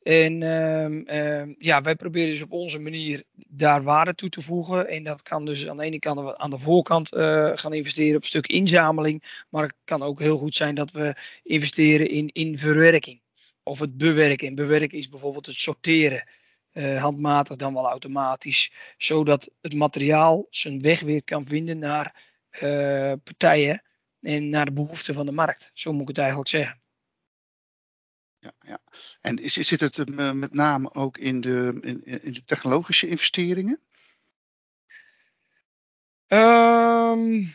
En 0.03 0.41
uh, 0.41 1.55
ja, 1.57 1.81
wij 1.81 1.95
proberen 1.95 2.29
dus 2.29 2.41
op 2.41 2.51
onze 2.51 2.79
manier 2.79 3.23
daar 3.47 3.83
waarde 3.83 4.15
toe 4.15 4.29
te 4.29 4.41
voegen. 4.41 4.87
En 4.87 5.03
dat 5.03 5.21
kan 5.21 5.45
dus 5.45 5.67
aan 5.67 5.77
de 5.77 5.83
ene 5.83 5.99
kant 5.99 6.37
aan 6.37 6.49
de 6.49 6.57
voorkant 6.57 7.13
uh, 7.13 7.51
gaan 7.53 7.73
investeren 7.73 8.15
op 8.15 8.25
stuk 8.25 8.47
inzameling. 8.47 9.45
Maar 9.49 9.63
het 9.63 9.75
kan 9.83 10.03
ook 10.03 10.19
heel 10.19 10.37
goed 10.37 10.55
zijn 10.55 10.75
dat 10.75 10.91
we 10.91 11.15
investeren 11.43 12.09
in, 12.09 12.27
in 12.27 12.57
verwerking. 12.57 13.21
Of 13.63 13.79
het 13.79 13.97
bewerken. 13.97 14.47
En 14.47 14.55
bewerken 14.55 14.97
is 14.97 15.09
bijvoorbeeld 15.09 15.45
het 15.45 15.55
sorteren. 15.55 16.23
Uh, 16.73 17.01
handmatig 17.01 17.55
dan 17.55 17.73
wel 17.73 17.89
automatisch. 17.89 18.71
Zodat 18.97 19.51
het 19.61 19.73
materiaal 19.73 20.47
zijn 20.49 20.81
weg 20.81 20.99
weer 20.99 21.23
kan 21.23 21.45
vinden 21.45 21.79
naar 21.79 22.23
uh, 22.61 23.13
partijen. 23.23 23.83
En 24.21 24.49
naar 24.49 24.65
de 24.65 24.71
behoeften 24.71 25.13
van 25.13 25.25
de 25.25 25.31
markt. 25.31 25.71
Zo 25.73 25.91
moet 25.91 26.01
ik 26.01 26.07
het 26.07 26.17
eigenlijk 26.17 26.49
zeggen 26.49 26.78
ja, 28.39 28.51
ja. 28.59 28.79
En 29.21 29.37
is, 29.37 29.53
zit 29.53 29.79
het 29.79 29.97
uh, 29.97 30.31
met 30.31 30.53
name 30.53 30.93
ook 30.93 31.17
in 31.17 31.41
de, 31.41 31.77
in, 31.81 32.03
in 32.21 32.33
de 32.33 32.43
technologische 32.43 33.07
investeringen? 33.07 33.79
Um, 36.27 37.53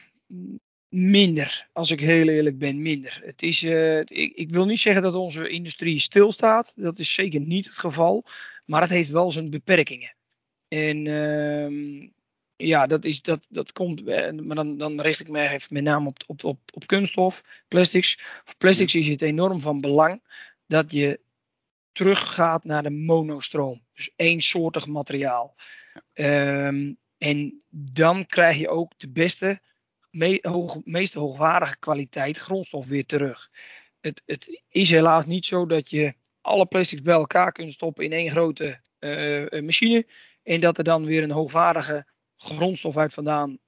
minder, 0.88 1.68
als 1.72 1.90
ik 1.90 2.00
heel 2.00 2.28
eerlijk 2.28 2.58
ben, 2.58 2.82
minder. 2.82 3.20
Het 3.24 3.42
is, 3.42 3.62
uh, 3.62 3.98
ik, 3.98 4.34
ik, 4.34 4.50
wil 4.50 4.64
niet 4.64 4.80
zeggen 4.80 5.02
dat 5.02 5.14
onze 5.14 5.48
industrie 5.48 5.98
stilstaat, 5.98 6.72
dat 6.76 6.98
is 6.98 7.14
zeker 7.14 7.40
niet 7.40 7.66
het 7.66 7.78
geval, 7.78 8.24
maar 8.64 8.80
het 8.80 8.90
heeft 8.90 9.10
wel 9.10 9.30
zijn 9.30 9.50
beperkingen. 9.50 10.14
En 10.68 11.06
uh, 11.06 12.08
ja, 12.56 12.86
dat, 12.86 13.04
is, 13.04 13.22
dat, 13.22 13.46
dat 13.48 13.72
komt, 13.72 14.06
eh, 14.06 14.32
maar 14.32 14.56
dan, 14.56 14.78
dan 14.78 15.00
richt 15.00 15.20
ik 15.20 15.28
me 15.28 15.48
even 15.48 15.74
met 15.74 15.82
name 15.82 16.08
op, 16.08 16.18
op, 16.26 16.44
op, 16.44 16.58
op 16.74 16.86
kunststof, 16.86 17.44
plastics. 17.68 18.18
Voor 18.44 18.56
plastics 18.56 18.94
is 18.94 19.08
het 19.08 19.22
enorm 19.22 19.60
van 19.60 19.80
belang 19.80 20.22
dat 20.66 20.92
je 20.92 21.20
teruggaat 21.92 22.64
naar 22.64 22.82
de 22.82 22.90
monostroom. 22.90 23.84
Dus 23.92 24.10
eensoortig 24.16 24.86
materiaal. 24.86 25.54
Um, 26.14 26.98
en 27.18 27.62
dan 27.70 28.26
krijg 28.26 28.56
je 28.56 28.68
ook 28.68 28.92
de 28.96 29.08
beste, 29.08 29.60
meest 30.84 31.14
hoogwaardige 31.14 31.78
kwaliteit 31.78 32.38
grondstof 32.38 32.86
weer 32.86 33.06
terug. 33.06 33.50
Het, 34.00 34.22
het, 34.26 34.62
is 34.68 34.90
helaas 34.90 35.26
niet 35.26 35.46
zo 35.46 35.66
dat 35.66 35.90
je 35.90 36.14
alle 36.40 36.66
plastics 36.66 37.02
bij 37.02 37.14
elkaar 37.14 37.52
kunt 37.52 37.72
stoppen 37.72 38.04
in 38.04 38.12
één 38.12 38.30
grote 38.30 38.80
uh, 39.00 39.62
machine. 39.62 40.06
En 40.42 40.60
dat 40.60 40.78
er 40.78 40.84
dan 40.84 41.04
weer 41.04 41.22
een 41.22 41.30
hoogwaardige 41.30 42.06
grondstof 42.36 42.96
uit 42.96 43.14
vandaan 43.14 43.58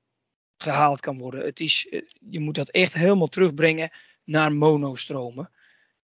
gehaald 0.57 1.00
kan 1.00 1.19
worden. 1.19 1.45
Het 1.45 1.61
is, 1.61 1.88
eh, 1.91 2.03
je 2.31 2.41
moet 2.41 2.55
dat 2.55 2.71
echt 2.71 2.95
helemaal 2.95 3.26
terugbrengen 3.26 3.91
naar 4.25 4.53
monostromen. 4.53 5.50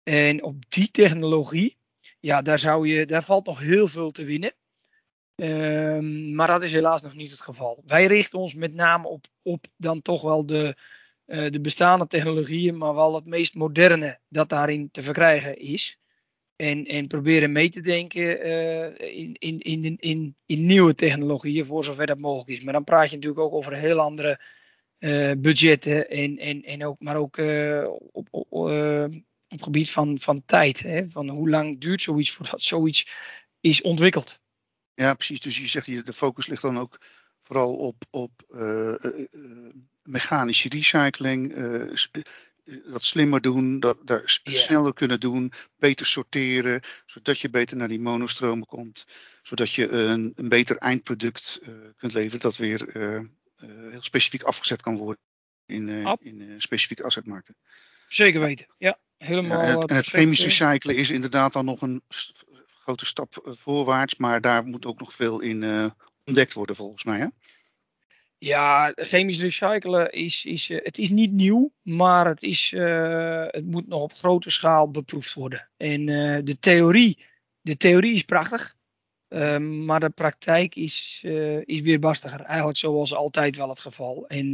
En 0.04 0.42
op 0.42 0.70
die 0.70 0.90
technologie, 0.90 1.76
ja, 2.20 2.42
daar, 2.42 2.58
zou 2.58 2.88
je, 2.88 3.06
daar 3.06 3.24
valt 3.24 3.46
nog 3.46 3.60
heel 3.60 3.88
veel 3.88 4.10
te 4.10 4.24
winnen. 4.24 4.52
Um, 5.36 6.34
maar 6.34 6.46
dat 6.46 6.62
is 6.62 6.72
helaas 6.72 7.02
nog 7.02 7.14
niet 7.14 7.30
het 7.30 7.40
geval. 7.40 7.82
Wij 7.86 8.06
richten 8.06 8.38
ons 8.38 8.54
met 8.54 8.74
name 8.74 9.08
op, 9.08 9.26
op 9.42 9.66
dan 9.76 10.02
toch 10.02 10.22
wel 10.22 10.46
de, 10.46 10.76
de 11.24 11.60
bestaande 11.60 12.06
technologieën, 12.06 12.78
maar 12.78 12.94
wel 12.94 13.14
het 13.14 13.26
meest 13.26 13.54
moderne 13.54 14.18
dat 14.28 14.48
daarin 14.48 14.90
te 14.90 15.02
verkrijgen 15.02 15.56
is. 15.58 15.98
En, 16.56 16.84
en 16.84 17.06
proberen 17.06 17.52
mee 17.52 17.70
te 17.70 17.80
denken 17.80 18.40
in, 19.14 19.34
in, 19.38 19.58
in, 19.60 19.96
in, 19.98 20.36
in 20.46 20.66
nieuwe 20.66 20.94
technologieën, 20.94 21.66
voor 21.66 21.84
zover 21.84 22.06
dat 22.06 22.18
mogelijk 22.18 22.58
is. 22.58 22.64
Maar 22.64 22.72
dan 22.72 22.84
praat 22.84 23.10
je 23.10 23.14
natuurlijk 23.14 23.42
ook 23.42 23.52
over 23.52 23.74
heel 23.74 24.00
andere 24.00 24.40
budgetten, 25.38 26.10
en, 26.10 26.38
en, 26.38 26.62
en 26.62 26.84
ook, 26.84 27.00
maar 27.00 27.16
ook 27.16 27.38
op, 28.12 28.28
op, 28.30 28.70
op 29.54 29.60
het 29.60 29.68
gebied 29.68 29.90
van, 29.90 30.20
van 30.20 30.44
tijd. 30.44 30.80
Hè? 30.80 31.10
Van 31.10 31.28
hoe 31.28 31.48
lang 31.50 31.80
duurt 31.80 32.02
zoiets 32.02 32.30
voordat 32.30 32.62
zoiets 32.62 33.08
is 33.60 33.82
ontwikkeld. 33.82 34.40
Ja, 34.94 35.14
precies. 35.14 35.40
Dus 35.40 35.58
je 35.58 35.66
zegt, 35.66 36.06
de 36.06 36.12
focus 36.12 36.46
ligt 36.46 36.62
dan 36.62 36.78
ook 36.78 37.00
vooral 37.42 37.76
op, 37.76 38.04
op 38.10 38.30
uh, 38.50 38.94
uh, 39.02 39.74
mechanische 40.02 40.68
recycling, 40.68 41.54
dat 42.90 43.04
slimmer 43.04 43.40
doen, 43.40 43.80
dat, 43.80 44.06
dat 44.06 44.22
sneller 44.44 44.94
kunnen 44.94 45.20
doen, 45.20 45.52
beter 45.76 46.06
sorteren, 46.06 46.80
zodat 47.06 47.38
je 47.38 47.50
beter 47.50 47.76
naar 47.76 47.88
die 47.88 48.00
monostromen 48.00 48.66
komt, 48.66 49.06
zodat 49.42 49.72
je 49.72 49.88
een, 49.88 50.32
een 50.36 50.48
beter 50.48 50.76
eindproduct 50.76 51.60
kunt 51.96 52.12
leveren 52.12 52.40
dat 52.40 52.56
weer 52.56 52.90
heel 53.90 54.02
specifiek 54.02 54.42
afgezet 54.42 54.82
kan 54.82 54.96
worden 54.96 55.22
in, 55.66 55.88
in 56.20 56.54
specifieke 56.58 57.04
assetmarkten. 57.04 57.56
Zeker 58.08 58.40
weten, 58.40 58.66
ja. 58.78 58.98
Helemaal. 59.18 59.62
Ja, 59.62 59.76
en 59.78 59.96
het, 59.96 60.06
chemisch 60.06 60.42
recyclen 60.42 60.96
is 60.96 61.10
inderdaad 61.10 61.52
dan 61.52 61.64
nog 61.64 61.82
een 61.82 62.02
grote 62.84 63.06
stap 63.06 63.36
eh, 63.36 63.52
voorwaarts, 63.56 64.16
maar 64.16 64.40
daar 64.40 64.64
moet 64.64 64.86
ook 64.86 64.98
nog 64.98 65.14
veel 65.14 65.40
in 65.40 65.62
uh, 65.62 65.86
ontdekt 66.24 66.52
worden 66.52 66.76
volgens 66.76 67.04
mij. 67.04 67.18
Hè? 67.18 67.26
Ja, 68.38 68.92
chemisch 68.94 69.40
recyclen 69.40 70.12
is, 70.12 70.44
is, 70.44 70.70
uh, 70.70 70.78
het 70.82 70.98
is 70.98 71.10
niet 71.10 71.32
nieuw, 71.32 71.72
maar 71.82 72.26
het, 72.26 72.42
is, 72.42 72.72
uh, 72.72 73.44
het 73.46 73.66
moet 73.66 73.86
nog 73.86 74.02
op 74.02 74.12
grote 74.12 74.50
schaal 74.50 74.90
beproefd 74.90 75.34
worden. 75.34 75.68
En 75.76 76.06
de, 76.44 76.58
theorie, 76.60 77.24
de 77.60 77.76
theorie 77.76 78.14
is 78.14 78.22
prachtig, 78.22 78.76
ehm, 79.28 79.84
maar 79.84 80.00
de 80.00 80.10
praktijk 80.10 80.74
is, 80.74 81.20
is 81.64 81.80
weer 81.80 81.98
bastiger. 81.98 82.40
Eigenlijk 82.40 82.78
zoals 82.78 83.14
altijd 83.14 83.56
wel 83.56 83.68
het 83.68 83.80
geval. 83.80 84.26
En 84.26 84.52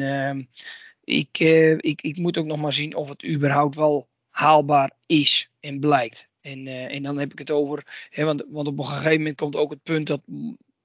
ik, 1.10 1.38
ik, 1.80 2.02
ik 2.02 2.16
moet 2.16 2.38
ook 2.38 2.46
nog 2.46 2.60
maar 2.60 2.72
zien 2.72 2.94
of 2.94 3.08
het 3.08 3.24
überhaupt 3.24 3.74
wel 3.74 4.08
haalbaar 4.30 4.92
is 5.06 5.50
en 5.60 5.80
blijkt. 5.80 6.28
En, 6.40 6.66
uh, 6.66 6.94
en 6.94 7.02
dan 7.02 7.18
heb 7.18 7.32
ik 7.32 7.38
het 7.38 7.50
over, 7.50 8.06
hè, 8.10 8.24
want, 8.24 8.44
want 8.48 8.66
op 8.66 8.78
een 8.78 8.84
gegeven 8.84 9.18
moment 9.18 9.36
komt 9.36 9.56
ook 9.56 9.70
het 9.70 9.82
punt 9.82 10.06
dat 10.06 10.20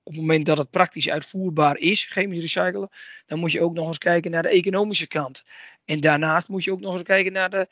op 0.04 0.14
het 0.14 0.22
moment 0.22 0.46
dat 0.46 0.58
het 0.58 0.70
praktisch 0.70 1.10
uitvoerbaar 1.10 1.78
is, 1.78 2.06
chemisch 2.06 2.42
recyclen, 2.42 2.90
dan 3.26 3.40
moet 3.40 3.52
je 3.52 3.62
ook 3.62 3.74
nog 3.74 3.88
eens 3.88 3.98
kijken 3.98 4.32
naar 4.32 4.44
de 4.44 4.50
economische 4.50 5.08
kant. 5.08 5.44
En 5.86 6.00
daarnaast 6.00 6.48
moet 6.48 6.64
je 6.64 6.72
ook 6.72 6.80
nog 6.80 6.94
eens 6.94 7.04
kijken 7.04 7.32
naar 7.32 7.50
de, 7.50 7.68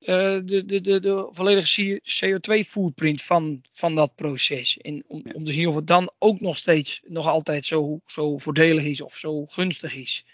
uh, 0.00 0.06
de, 0.44 0.64
de, 0.64 0.80
de, 0.80 1.00
de 1.00 1.28
volledige 1.30 2.00
CO2-footprint 2.02 3.22
van, 3.22 3.62
van 3.72 3.94
dat 3.94 4.14
proces. 4.14 4.78
En 4.78 5.04
om, 5.06 5.22
om 5.34 5.44
te 5.44 5.52
zien 5.52 5.68
of 5.68 5.74
het 5.74 5.86
dan 5.86 6.10
ook 6.18 6.40
nog 6.40 6.56
steeds, 6.56 7.00
nog 7.04 7.26
altijd 7.26 7.66
zo, 7.66 8.00
zo 8.06 8.38
voordelig 8.38 8.84
is 8.84 9.00
of 9.00 9.14
zo 9.14 9.46
gunstig 9.46 9.94
is. 9.94 10.24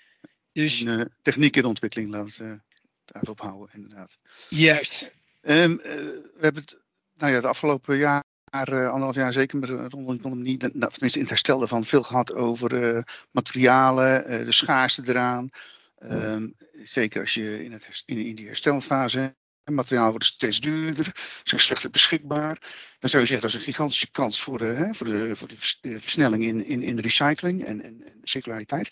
Dus, 0.53 0.81
en, 0.81 0.99
uh, 0.99 1.05
techniek 1.23 1.57
in 1.57 1.65
ontwikkeling, 1.65 2.11
laten 2.11 2.47
we 2.47 2.61
het 3.05 3.15
even 3.17 3.29
ophouden, 3.29 3.69
inderdaad. 3.75 4.19
Juist. 4.49 5.03
Um, 5.43 5.73
uh, 5.73 5.79
we 5.83 6.39
hebben 6.41 6.63
het 6.63 6.81
nou 7.15 7.33
ja, 7.33 7.41
de 7.41 7.47
afgelopen 7.47 7.97
jaar, 7.97 8.25
anderhalf 8.51 9.15
jaar 9.15 9.33
zeker 9.33 9.69
rondom 9.69 10.17
de 10.17 10.23
pandemie, 10.23 10.57
tenminste 10.57 11.03
in 11.15 11.21
het 11.21 11.29
herstel 11.29 11.63
ervan, 11.63 11.85
veel 11.85 12.03
gehad 12.03 12.35
over 12.35 12.95
uh, 12.95 13.03
materialen, 13.31 14.45
de 14.45 14.53
schaarste 14.53 15.03
eraan. 15.07 15.51
Um, 15.99 16.55
zeker 16.83 17.21
als 17.21 17.35
je 17.35 17.65
in, 17.65 17.73
het, 17.73 18.03
in, 18.07 18.19
in 18.19 18.35
die 18.35 18.47
herstelfase 18.47 19.35
materiaal 19.65 20.11
wordt 20.11 20.25
steeds 20.25 20.61
duurder, 20.61 21.41
zijn 21.45 21.61
slechter 21.61 21.91
beschikbaar. 21.91 22.59
Dan 22.99 23.11
zou 23.11 23.23
je 23.23 23.29
zeggen 23.29 23.41
dat 23.41 23.51
is 23.51 23.55
een 23.55 23.73
gigantische 23.73 24.11
kans 24.11 24.43
voor 24.43 24.59
de, 24.59 24.65
hè, 24.65 24.95
voor 24.95 25.07
de, 25.07 25.37
voor 25.37 25.49
de 25.49 26.01
versnelling 26.01 26.45
in, 26.45 26.65
in, 26.65 26.83
in 26.83 26.97
de 26.97 27.03
recycling 27.03 27.65
en, 27.65 27.83
en, 27.83 28.03
en 28.05 28.21
circulariteit. 28.23 28.91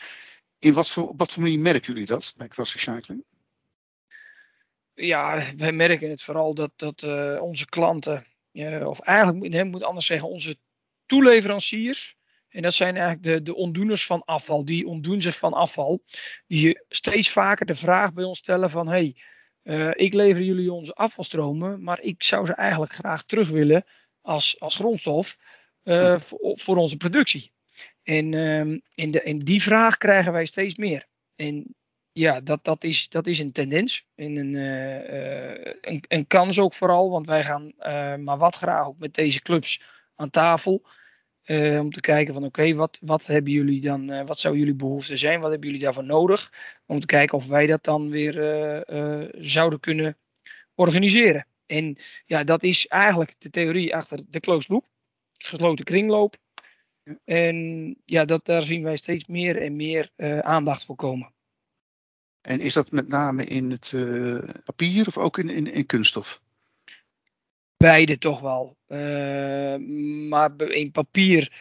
In 0.61 0.73
wat 0.73 0.90
voor, 0.90 1.09
op 1.09 1.19
wat 1.19 1.33
voor 1.33 1.43
manier 1.43 1.59
merken 1.59 1.93
jullie 1.93 2.07
dat 2.07 2.35
bij 2.37 2.49
cross 2.49 2.75
recycling? 2.75 3.25
ja, 5.00 5.52
wij 5.57 5.73
merken 5.73 6.11
het 6.11 6.23
vooral 6.23 6.55
dat, 6.55 6.71
dat 6.76 7.02
uh, 7.02 7.43
onze 7.43 7.67
klanten, 7.67 8.26
uh, 8.52 8.87
of 8.87 9.00
eigenlijk 9.00 9.49
nee, 9.49 9.64
moet 9.64 9.83
anders 9.83 10.07
zeggen, 10.07 10.29
onze 10.29 10.57
toeleveranciers. 11.07 12.19
En 12.49 12.62
dat 12.62 12.75
zijn 12.75 12.97
eigenlijk 12.97 13.25
de, 13.25 13.43
de 13.43 13.55
ondoeners 13.55 14.07
van 14.07 14.25
afval. 14.25 14.64
Die 14.64 14.87
ontdoen 14.87 15.23
zich 15.23 15.38
van 15.38 15.52
afval. 15.52 16.02
Die 16.47 16.85
steeds 16.88 17.31
vaker 17.31 17.67
de 17.67 17.75
vraag 17.75 18.12
bij 18.12 18.25
ons 18.25 18.38
stellen 18.38 18.71
van... 18.71 18.88
hey, 18.88 19.17
uh, 19.62 19.90
ik 19.95 20.14
lever 20.14 20.43
jullie 20.43 20.73
onze 20.73 20.95
afvalstromen, 20.95 21.83
maar 21.83 22.00
ik 22.00 22.23
zou 22.23 22.47
ze 22.47 22.55
eigenlijk 22.55 22.93
graag 22.93 23.23
terug 23.23 23.49
willen 23.49 23.85
als, 24.21 24.61
als 24.61 24.75
grondstof 24.75 25.37
voor, 25.85 26.59
voor, 26.59 26.76
onze 26.76 26.97
productie. 26.97 27.52
En, 28.02 28.35
en, 28.95 29.11
de, 29.11 29.23
en 29.23 29.38
die 29.38 29.62
vraag 29.62 29.97
krijgen 29.97 30.33
wij 30.33 30.47
steeds 30.47 30.76
meer. 30.76 31.07
En 31.37 31.75
ja, 32.12 32.40
dat, 32.40 32.64
dat, 32.64 32.85
is, 32.85 33.09
dat 33.09 33.26
is 33.26 33.38
een 33.38 33.52
tendens. 33.52 34.07
En 34.14 34.37
een, 34.37 34.54
uh, 34.54 35.73
een, 35.80 36.04
een, 36.09 36.26
kans 36.26 36.59
ook 36.59 36.75
vooral, 36.75 37.11
want 37.11 37.26
wij 37.26 37.45
gaan 37.45 37.73
uh, 37.78 38.16
maar 38.16 38.38
wat 38.38 38.57
graag 38.57 38.87
ook 38.87 38.99
met 38.99 39.14
deze 39.14 39.40
clubs 39.42 39.83
aan 40.14 40.30
tafel. 40.30 40.83
Om 41.80 41.90
te 41.92 42.00
kijken 42.00 42.35
van 42.35 42.45
oké, 42.45 42.75
wat, 42.75 42.99
wat 43.00 43.26
hebben 43.26 43.52
jullie 43.52 43.80
dan, 43.80 44.25
wat 44.26 44.40
zou 44.40 44.59
jullie 44.59 44.75
behoefte 44.75 45.16
zijn? 45.16 45.40
Wat 45.40 45.50
hebben 45.50 45.69
jullie 45.69 45.85
daarvoor 45.85 46.04
nodig? 46.04 46.52
Om 46.87 47.00
te 47.00 47.07
kijken 47.07 47.38
of 47.38 47.47
wij 47.47 47.66
dat 47.66 47.85
dan 47.85 48.11
weer 48.11 48.35
zouden 49.38 49.80
kunnen 49.80 50.16
organiseren. 50.75 51.47
En 51.66 51.97
ja, 52.26 52.45
dat 52.45 52.62
is 52.62 52.87
eigenlijk 52.87 53.35
de 53.38 53.50
theorie 53.50 53.97
achter 53.97 54.21
de 54.28 54.40
closed 54.40 54.69
loop, 54.69 54.87
gesloten 55.38 55.85
kringloop. 55.85 56.37
En 57.25 57.97
ja, 58.05 58.25
dat, 58.25 58.45
daar 58.45 58.62
zien 58.62 58.83
wij 58.83 58.97
steeds 58.97 59.26
meer 59.26 59.62
en 59.62 59.76
meer 59.76 60.11
aandacht 60.43 60.85
voor 60.85 60.97
komen. 60.97 61.33
En 62.40 62.61
is 62.61 62.73
dat 62.73 62.90
met 62.90 63.09
name 63.09 63.45
in 63.45 63.71
het 63.71 63.93
uh, 63.95 64.43
papier 64.64 65.07
of 65.07 65.19
ook 65.19 65.38
in, 65.38 65.49
in, 65.49 65.67
in 65.67 65.87
kunststof? 65.87 66.40
Beide 67.76 68.19
toch 68.19 68.40
wel. 68.40 68.76
Uh, 68.88 69.76
maar 70.29 70.61
in 70.61 70.90
papier, 70.90 71.52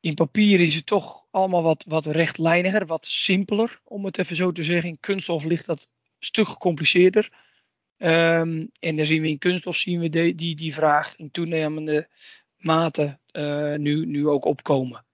in 0.00 0.14
papier 0.14 0.60
is 0.60 0.74
het 0.74 0.86
toch 0.86 1.24
allemaal 1.30 1.62
wat, 1.62 1.84
wat 1.88 2.06
rechtlijniger, 2.06 2.86
wat 2.86 3.06
simpeler, 3.06 3.80
om 3.84 4.04
het 4.04 4.18
even 4.18 4.36
zo 4.36 4.52
te 4.52 4.64
zeggen. 4.64 4.88
In 4.88 5.00
kunststof 5.00 5.44
ligt 5.44 5.66
dat 5.66 5.80
een 5.80 6.26
stuk 6.26 6.48
gecompliceerder. 6.48 7.32
Um, 7.98 8.70
en 8.80 8.96
dan 8.96 9.06
zien 9.06 9.22
we 9.22 9.28
in 9.28 9.38
kunststof 9.38 9.76
zien 9.76 10.00
we 10.00 10.08
de, 10.08 10.34
die, 10.34 10.54
die 10.54 10.74
vraag 10.74 11.16
in 11.16 11.30
toenemende 11.30 12.08
mate 12.64 13.18
uh, 13.32 13.74
nu, 13.74 14.06
nu 14.06 14.28
ook 14.28 14.44
opkomen. 14.44 15.04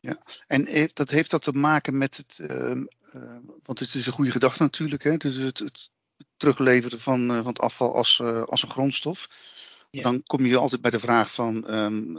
Ja, 0.00 0.22
en 0.46 0.66
heeft, 0.66 0.96
dat 0.96 1.10
heeft 1.10 1.30
dat 1.30 1.42
te 1.42 1.52
maken 1.52 1.98
met 1.98 2.16
het, 2.16 2.38
uh, 2.40 2.70
uh, 3.14 3.38
want 3.62 3.78
het 3.78 3.94
is 3.94 4.06
een 4.06 4.12
goede 4.12 4.30
gedachte 4.30 4.62
natuurlijk, 4.62 5.04
hè? 5.04 5.16
Dus 5.16 5.36
het, 5.36 5.58
het 5.58 5.90
terugleveren 6.36 7.00
van, 7.00 7.30
uh, 7.30 7.36
van 7.36 7.46
het 7.46 7.60
afval 7.60 7.94
als, 7.94 8.20
als 8.20 8.62
een 8.62 8.70
grondstof. 8.70 9.28
Ja. 9.90 10.02
Dan 10.02 10.22
kom 10.22 10.44
je 10.44 10.56
altijd 10.56 10.80
bij 10.80 10.90
de 10.90 11.00
vraag 11.00 11.32
van 11.32 11.74
um, 11.74 12.14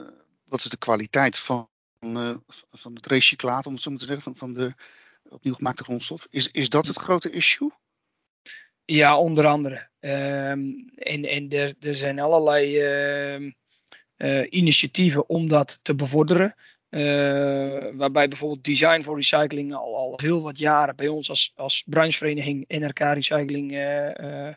wat 0.46 0.60
is 0.60 0.70
de 0.70 0.78
kwaliteit 0.78 1.38
van, 1.38 1.70
van 2.70 2.94
het 2.94 3.06
recyclaat, 3.06 3.66
om 3.66 3.74
het 3.74 3.82
zo 3.82 3.90
maar 3.90 4.00
te 4.00 4.06
zeggen, 4.06 4.24
van, 4.24 4.36
van 4.36 4.54
de 4.54 4.74
opnieuw 5.30 5.54
gemaakte 5.54 5.84
grondstof. 5.84 6.28
Is, 6.30 6.52
is 6.52 6.70
dat 6.70 6.88
het 6.88 6.98
grote 6.98 7.30
issue? 7.30 7.72
Ja, 8.86 9.18
onder 9.18 9.46
andere. 9.46 9.90
Um, 10.00 10.90
en 10.96 11.26
en 11.26 11.50
er, 11.50 11.76
er 11.80 11.96
zijn 11.96 12.20
allerlei 12.20 12.82
uh, 13.36 13.52
initiatieven 14.50 15.30
om 15.30 15.48
dat 15.48 15.80
te 15.82 15.96
bevorderen. 15.96 16.56
Uh, 16.90 17.02
waarbij 17.94 18.28
bijvoorbeeld 18.28 18.64
Design 18.64 19.02
for 19.02 19.16
Recycling 19.16 19.74
al, 19.74 19.96
al 19.96 20.14
heel 20.16 20.42
wat 20.42 20.60
jaren 20.60 20.96
bij 20.96 21.08
ons 21.08 21.30
als, 21.30 21.52
als 21.56 21.84
branchevereniging 21.86 22.66
NRK 22.68 23.00
Recycling 23.00 23.72
uh, 23.72 24.54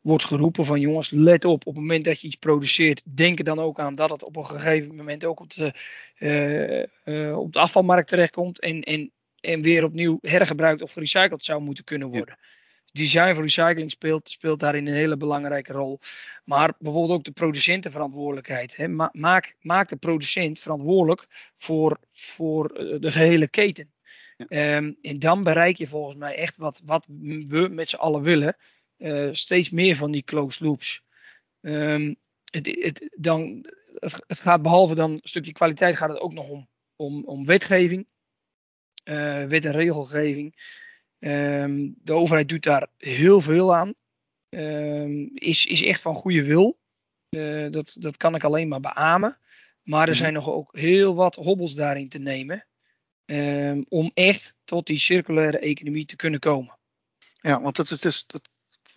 wordt 0.00 0.24
geroepen 0.24 0.64
van 0.64 0.80
jongens, 0.80 1.10
let 1.10 1.44
op, 1.44 1.66
op 1.66 1.74
het 1.74 1.82
moment 1.82 2.04
dat 2.04 2.20
je 2.20 2.26
iets 2.26 2.36
produceert, 2.36 3.02
denk 3.04 3.38
er 3.38 3.44
dan 3.44 3.58
ook 3.58 3.78
aan 3.78 3.94
dat 3.94 4.10
het 4.10 4.22
op 4.22 4.36
een 4.36 4.46
gegeven 4.46 4.96
moment 4.96 5.24
ook 5.24 5.40
op 5.40 5.50
de, 5.54 6.88
op 7.36 7.52
de 7.52 7.58
afvalmarkt 7.58 8.08
terechtkomt 8.08 8.60
en, 8.60 8.82
en, 8.82 9.10
en 9.40 9.62
weer 9.62 9.84
opnieuw 9.84 10.18
hergebruikt 10.20 10.82
of 10.82 10.92
gerecycled 10.92 11.44
zou 11.44 11.62
moeten 11.62 11.84
kunnen 11.84 12.08
worden. 12.08 12.36
Ja 12.38 12.53
design 12.94 13.34
voor 13.34 13.42
recycling 13.42 13.90
speelt, 13.90 14.30
speelt 14.30 14.60
daarin 14.60 14.86
een 14.86 14.94
hele 14.94 15.16
belangrijke 15.16 15.72
rol. 15.72 16.00
Maar 16.44 16.72
bijvoorbeeld 16.78 17.18
ook 17.18 17.24
de 17.24 17.30
producentenverantwoordelijkheid. 17.30 18.76
Hè. 18.76 18.88
Maak, 19.12 19.56
maak 19.60 19.88
de 19.88 19.96
producent 19.96 20.58
verantwoordelijk 20.58 21.26
voor, 21.56 21.98
voor 22.12 22.70
eh, 22.70 23.00
de 23.00 23.12
gehele 23.12 23.48
keten. 23.48 23.92
Ja. 24.36 24.76
Um, 24.76 24.96
en 25.02 25.18
dan 25.18 25.42
bereik 25.42 25.76
je 25.76 25.86
volgens 25.86 26.16
mij 26.16 26.34
echt 26.34 26.56
wat, 26.56 26.80
wat 26.84 27.06
we 27.46 27.68
met 27.70 27.88
z'n 27.88 27.96
allen 27.96 28.22
willen. 28.22 28.56
Uh, 28.98 29.28
steeds 29.32 29.70
meer 29.70 29.96
van 29.96 30.10
die 30.10 30.22
closed 30.22 30.60
loops. 30.60 31.02
Um, 31.60 32.16
het, 32.50 32.66
het, 32.66 33.10
dan, 33.16 33.66
het, 33.94 34.24
het, 34.26 34.40
gaat 34.40 34.62
behalve 34.62 34.94
dan 34.94 35.10
een 35.10 35.20
stukje 35.22 35.52
kwaliteit, 35.52 35.96
gaat 35.96 36.08
het 36.08 36.20
ook 36.20 36.32
nog 36.32 36.48
om, 36.48 36.68
om, 36.96 37.24
om 37.24 37.46
wetgeving. 37.46 38.06
Uh, 39.04 39.46
wet 39.46 39.64
en 39.64 39.72
regelgeving. 39.72 40.54
Ehm, 41.24 41.88
de 42.02 42.12
overheid 42.12 42.48
doet 42.48 42.62
daar 42.62 42.86
heel 42.98 43.40
veel 43.40 43.74
aan. 43.74 43.94
Ehm, 44.48 45.26
is, 45.34 45.66
is 45.66 45.82
echt 45.82 46.00
van 46.00 46.14
goede 46.14 46.42
wil. 46.42 46.78
Eh, 47.28 47.70
dat, 47.70 47.96
dat 47.98 48.16
kan 48.16 48.34
ik 48.34 48.44
alleen 48.44 48.68
maar 48.68 48.80
beamen. 48.80 49.38
Maar 49.82 50.02
er 50.02 50.08
Mhm. 50.08 50.16
zijn 50.16 50.32
nog 50.32 50.48
ook 50.48 50.68
heel 50.72 51.14
wat 51.14 51.34
hobbels 51.34 51.74
daarin 51.74 52.08
te 52.08 52.18
nemen. 52.18 52.66
ehm, 53.26 53.82
om 53.88 54.10
echt 54.14 54.54
tot 54.64 54.86
die 54.86 54.98
circulaire 54.98 55.58
economie 55.58 56.06
te 56.06 56.16
kunnen 56.16 56.40
komen. 56.40 56.78
Ja, 57.40 57.60
want 57.60 57.76
dat, 57.76 57.90
is, 57.90 58.00
dus- 58.00 58.26
dat 58.26 58.48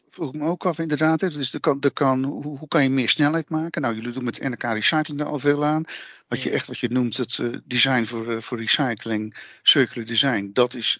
vroeg 0.10 0.34
ik 0.34 0.40
me 0.40 0.46
ook 0.48 0.66
af 0.66 0.80
inderdaad. 0.80 1.20
Dus 1.20 1.54
er 1.54 1.60
kan, 1.60 1.82
er 1.82 1.92
kan, 1.94 2.24
hoe, 2.24 2.58
hoe 2.58 2.68
kan 2.68 2.84
je 2.84 2.90
meer 2.90 3.10
snelheid 3.10 3.50
maken? 3.50 3.82
Nou, 3.82 3.96
jullie 3.96 4.12
doen 4.12 4.24
met 4.24 4.40
NRK 4.40 4.64
Recycling 4.64 5.20
daar 5.20 5.28
al 5.28 5.40
veel 5.40 5.66
aan. 5.66 5.84
Wat 6.28 6.42
je 6.42 6.50
echt, 6.50 6.68
wat 6.68 6.80
je 6.80 6.90
noemt, 6.90 7.18
het 7.18 7.40
eh, 7.40 7.54
design 7.66 8.04
voor, 8.04 8.32
eh, 8.36 8.42
voor 8.42 8.58
recycling, 8.58 9.38
circular 9.64 10.08
design. 10.08 10.50
Dat 10.54 10.74
is, 10.74 11.00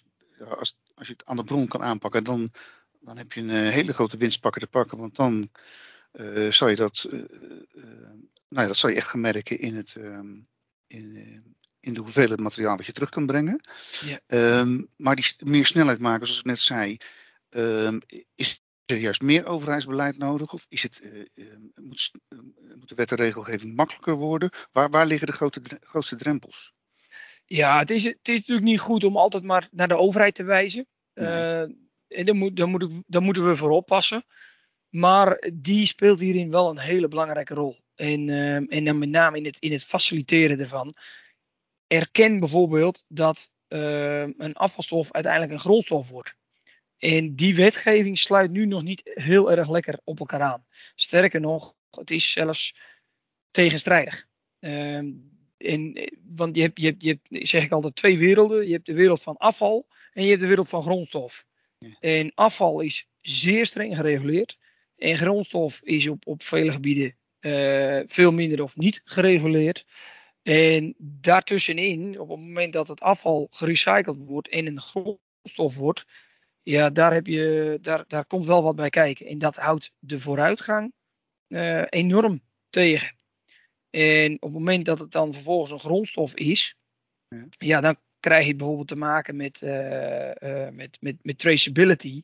als, 0.58 0.76
als 0.98 1.06
je 1.06 1.12
het 1.12 1.26
aan 1.26 1.36
de 1.36 1.44
bron 1.44 1.68
kan 1.68 1.82
aanpakken, 1.82 2.24
dan, 2.24 2.50
dan 3.00 3.16
heb 3.16 3.32
je 3.32 3.40
een 3.40 3.50
eh, 3.50 3.72
hele 3.72 3.92
grote 3.92 4.16
winstpakker 4.16 4.60
te 4.60 4.66
pakken. 4.66 4.98
Want 4.98 5.16
dan 5.16 5.50
eh 6.12 6.52
zal 6.52 6.68
je 6.68 6.76
dat, 6.76 7.06
eh, 7.10 7.18
nou 8.48 8.62
ja, 8.62 8.66
dat 8.66 8.76
zal 8.76 8.90
je 8.90 8.96
echt 8.96 9.08
gaan 9.08 9.20
merken 9.20 9.58
in, 9.58 9.76
het, 9.76 9.94
ehm, 9.96 10.36
in, 10.86 11.56
in 11.80 11.94
de 11.94 12.00
hoeveelheid 12.00 12.40
materiaal 12.40 12.76
wat 12.76 12.86
je 12.86 12.92
terug 12.92 13.10
kan 13.10 13.26
brengen. 13.26 13.60
Ja. 14.04 14.20
Ehm, 14.26 14.82
maar 14.96 15.16
die 15.16 15.34
meer 15.38 15.66
snelheid 15.66 16.00
maken, 16.00 16.26
zoals 16.26 16.40
ik 16.40 16.46
net 16.46 16.58
zei, 16.58 16.96
ehm, 17.48 17.98
is 18.34 18.62
er 18.84 18.96
juist 18.96 19.22
meer 19.22 19.46
overheidsbeleid 19.46 20.18
nodig? 20.18 20.52
Of 20.52 20.66
is 20.68 20.82
het, 20.82 21.02
moet, 21.74 22.10
de 22.84 22.94
wet 22.94 23.10
en 23.10 23.16
regelgeving 23.16 23.76
makkelijker 23.76 24.14
worden? 24.14 24.50
Waar, 24.72 24.90
waar 24.90 25.06
liggen 25.06 25.26
de 25.26 25.32
grote, 25.32 25.60
grootste 25.80 26.16
drempels? 26.16 26.74
Ja, 27.48 27.78
het 27.78 27.90
is, 27.90 28.04
het 28.04 28.28
is 28.28 28.38
natuurlijk 28.38 28.66
niet 28.66 28.80
goed 28.80 29.04
om 29.04 29.16
altijd 29.16 29.42
maar 29.42 29.68
naar 29.70 29.88
de 29.88 29.96
overheid 29.96 30.34
te 30.34 30.42
wijzen. 30.44 30.86
Nee. 31.14 31.28
Eh, 31.28 31.60
en 32.08 32.24
daar, 32.24 32.34
moet, 32.34 32.56
daar, 32.56 32.68
moet 32.68 32.82
ik, 32.82 32.90
daar 33.06 33.22
moeten 33.22 33.48
we 33.48 33.56
voor 33.56 33.70
oppassen. 33.70 34.24
Maar 34.88 35.50
die 35.54 35.86
speelt 35.86 36.20
hierin 36.20 36.50
wel 36.50 36.70
een 36.70 36.78
hele 36.78 37.08
belangrijke 37.08 37.54
rol. 37.54 37.78
En, 37.94 38.28
ehm, 38.28 38.64
en 38.64 38.84
dan 38.84 38.98
met 38.98 39.08
name 39.08 39.36
in 39.36 39.44
het, 39.44 39.58
in 39.58 39.72
het 39.72 39.84
faciliteren 39.84 40.60
ervan. 40.60 40.94
Erken 41.86 42.38
bijvoorbeeld 42.38 43.04
dat 43.08 43.50
ehm, 43.68 44.32
een 44.36 44.54
afvalstof 44.54 45.12
uiteindelijk 45.12 45.52
een 45.52 45.60
grondstof 45.60 46.10
wordt. 46.10 46.34
En 46.98 47.34
die 47.34 47.54
wetgeving 47.54 48.18
sluit 48.18 48.50
nu 48.50 48.66
nog 48.66 48.82
niet 48.82 49.00
heel 49.04 49.50
erg 49.50 49.70
lekker 49.70 50.00
op 50.04 50.18
elkaar 50.18 50.42
aan. 50.42 50.66
Sterker 50.94 51.40
nog, 51.40 51.74
het 51.90 52.10
is 52.10 52.30
zelfs 52.30 52.76
tegenstrijdig. 53.50 54.26
Ehm, 54.58 55.10
eh, 55.58 56.06
want 56.36 56.56
je 56.56 56.62
hebt, 56.62 56.80
je, 56.80 56.86
hebt, 56.86 57.02
je 57.02 57.08
hebt, 57.08 57.48
zeg 57.48 57.64
ik 57.64 57.72
altijd, 57.72 57.96
twee 57.96 58.18
werelden. 58.18 58.66
Je 58.66 58.72
hebt 58.72 58.86
de 58.86 58.92
wereld 58.92 59.22
van 59.22 59.36
afval 59.36 59.86
en 60.12 60.22
je 60.22 60.28
hebt 60.28 60.40
de 60.40 60.46
wereld 60.46 60.68
van 60.68 60.82
grondstof. 60.82 61.46
Ja. 61.78 61.96
En 62.00 62.32
afval 62.34 62.80
is 62.80 63.08
zeer 63.20 63.66
streng 63.66 63.96
gereguleerd. 63.96 64.58
En 64.96 65.18
grondstof 65.18 65.80
is 65.82 66.08
op, 66.08 66.26
op 66.26 66.42
vele 66.42 66.72
gebieden 66.72 67.16
eh, 67.38 68.00
veel 68.06 68.32
minder 68.32 68.62
of 68.62 68.76
niet 68.76 69.00
gereguleerd. 69.04 69.86
En 70.42 70.94
daartussenin, 70.98 72.20
op 72.20 72.28
het 72.28 72.38
moment 72.38 72.72
dat 72.72 72.88
het 72.88 73.00
afval 73.00 73.46
gerecycled 73.50 74.16
wordt 74.18 74.48
en 74.48 74.66
een 74.66 74.80
grondstof 74.80 75.76
wordt, 75.76 76.06
ja, 76.62 76.90
daar, 76.90 77.12
heb 77.12 77.26
je, 77.26 77.78
daar, 77.80 78.04
daar 78.06 78.24
komt 78.24 78.46
wel 78.46 78.62
wat 78.62 78.76
bij 78.76 78.90
kijken. 78.90 79.26
En 79.26 79.38
dat 79.38 79.56
houdt 79.56 79.92
de 79.98 80.20
vooruitgang 80.20 80.92
eh, 81.48 81.84
enorm 81.88 82.40
tegen. 82.70 83.17
En 83.90 84.32
op 84.32 84.40
het 84.42 84.52
moment 84.52 84.84
dat 84.84 84.98
het 84.98 85.12
dan 85.12 85.32
vervolgens 85.34 85.70
een 85.70 85.78
grondstof 85.78 86.34
is, 86.34 86.76
Ja. 87.28 87.46
ja, 87.58 87.80
dan 87.80 87.96
krijg 88.20 88.46
je 88.46 88.54
bijvoorbeeld 88.56 88.88
te 88.88 88.96
maken 88.96 89.36
met, 89.36 89.62
eh, 89.62 90.66
eh, 90.66 90.72
met, 90.74 90.96
met, 91.00 91.16
met 91.22 91.38
traceability. 91.38 92.22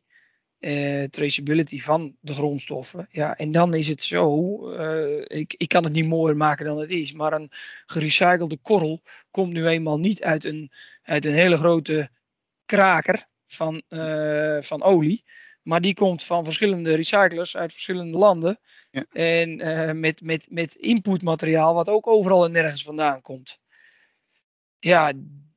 eh, 0.59 1.05
traceability 1.05 1.81
van 1.81 2.17
de 2.21 2.35
grondstoffen. 2.35 3.09
Ja, 3.11 3.37
en 3.37 3.53
dan 3.53 3.75
is 3.75 3.89
het 3.89 4.05
zo, 4.05 4.59
ik, 5.23 5.55
ik 5.57 5.69
kan 5.69 5.85
het 5.85 5.93
niet 5.93 6.07
mooier 6.07 6.37
maken 6.37 6.65
dan 6.65 6.79
het 6.79 6.91
is, 6.91 7.13
maar 7.13 7.33
een 7.33 7.51
gerecyclede 7.87 8.57
korrel 8.57 9.03
komt 9.31 9.53
nu 9.53 9.67
eenmaal 9.67 9.99
niet 9.99 10.23
uit 10.23 10.45
een, 10.45 10.73
uit 11.03 11.25
een 11.25 11.35
hele 11.35 11.57
grote 11.57 12.11
kraker 12.65 13.29
van, 13.47 13.83
van 14.61 14.83
olie. 14.83 15.25
Maar 15.63 15.81
die 15.81 15.95
komt 15.95 16.23
van 16.23 16.45
verschillende 16.45 16.95
recyclers 16.95 17.57
uit 17.57 17.73
verschillende 17.73 18.19
landen. 18.19 18.59
Ja. 18.95 19.05
En 19.13 19.61
eh, 19.61 19.95
met, 19.95 20.21
met, 20.21 20.47
met 20.51 20.75
inputmateriaal 20.75 21.75
wat 21.75 21.89
ook 21.89 22.07
overal 22.07 22.45
en 22.45 22.53
nergens 22.53 22.83
vandaan 22.83 23.21
komt. 23.21 23.59
Ja, 24.79 25.13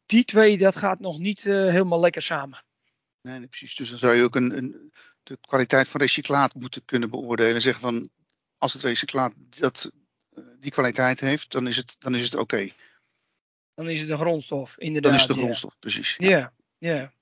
die 0.06 0.23
twee, 0.23 0.58
dat 0.58 0.76
gaat 0.76 1.00
nog 1.00 1.19
niet 1.19 1.45
eh, 1.45 1.54
helemaal 1.54 2.00
lekker 2.00 2.21
samen. 2.21 2.63
Nee, 3.21 3.38
nee, 3.38 3.47
precies. 3.47 3.76
Dus 3.76 3.89
dan 3.89 4.00
zou 4.00 4.15
je 4.15 4.23
ook 4.23 4.36
een, 4.36 4.58
een, 4.58 4.91
de 5.23 5.38
kwaliteit 5.41 5.88
van 5.88 6.02
recyclaat 6.02 6.54
moeten 6.54 6.86
kunnen 6.86 7.10
beoordelen. 7.10 7.56
En 7.56 7.62
zeggen 7.62 7.82
van, 7.82 8.10
als 8.58 8.73
het 8.73 8.82
recyclaat 8.82 9.34
dat, 9.60 9.91
eh, 10.36 10.43
die 10.60 10.71
kwaliteit 10.71 11.19
heeft, 11.19 11.52
dan 11.52 11.67
is 11.67 11.78
het, 11.78 11.95
dan 12.00 12.15
is 12.15 12.23
het 12.23 12.36
oké. 12.36 12.71
Dan 13.73 13.89
is 13.89 14.02
het 14.02 14.10
een 14.10 14.17
grondstof, 14.17 14.78
inderdaad. 14.78 15.12
Dan 15.12 15.19
is 15.19 15.28
het 15.28 15.36
de 15.36 15.39
ja. 15.39 15.43
grondstof, 15.43 15.80
precies. 15.80 16.15
Ja, 16.17 16.54
ja. 16.78 17.13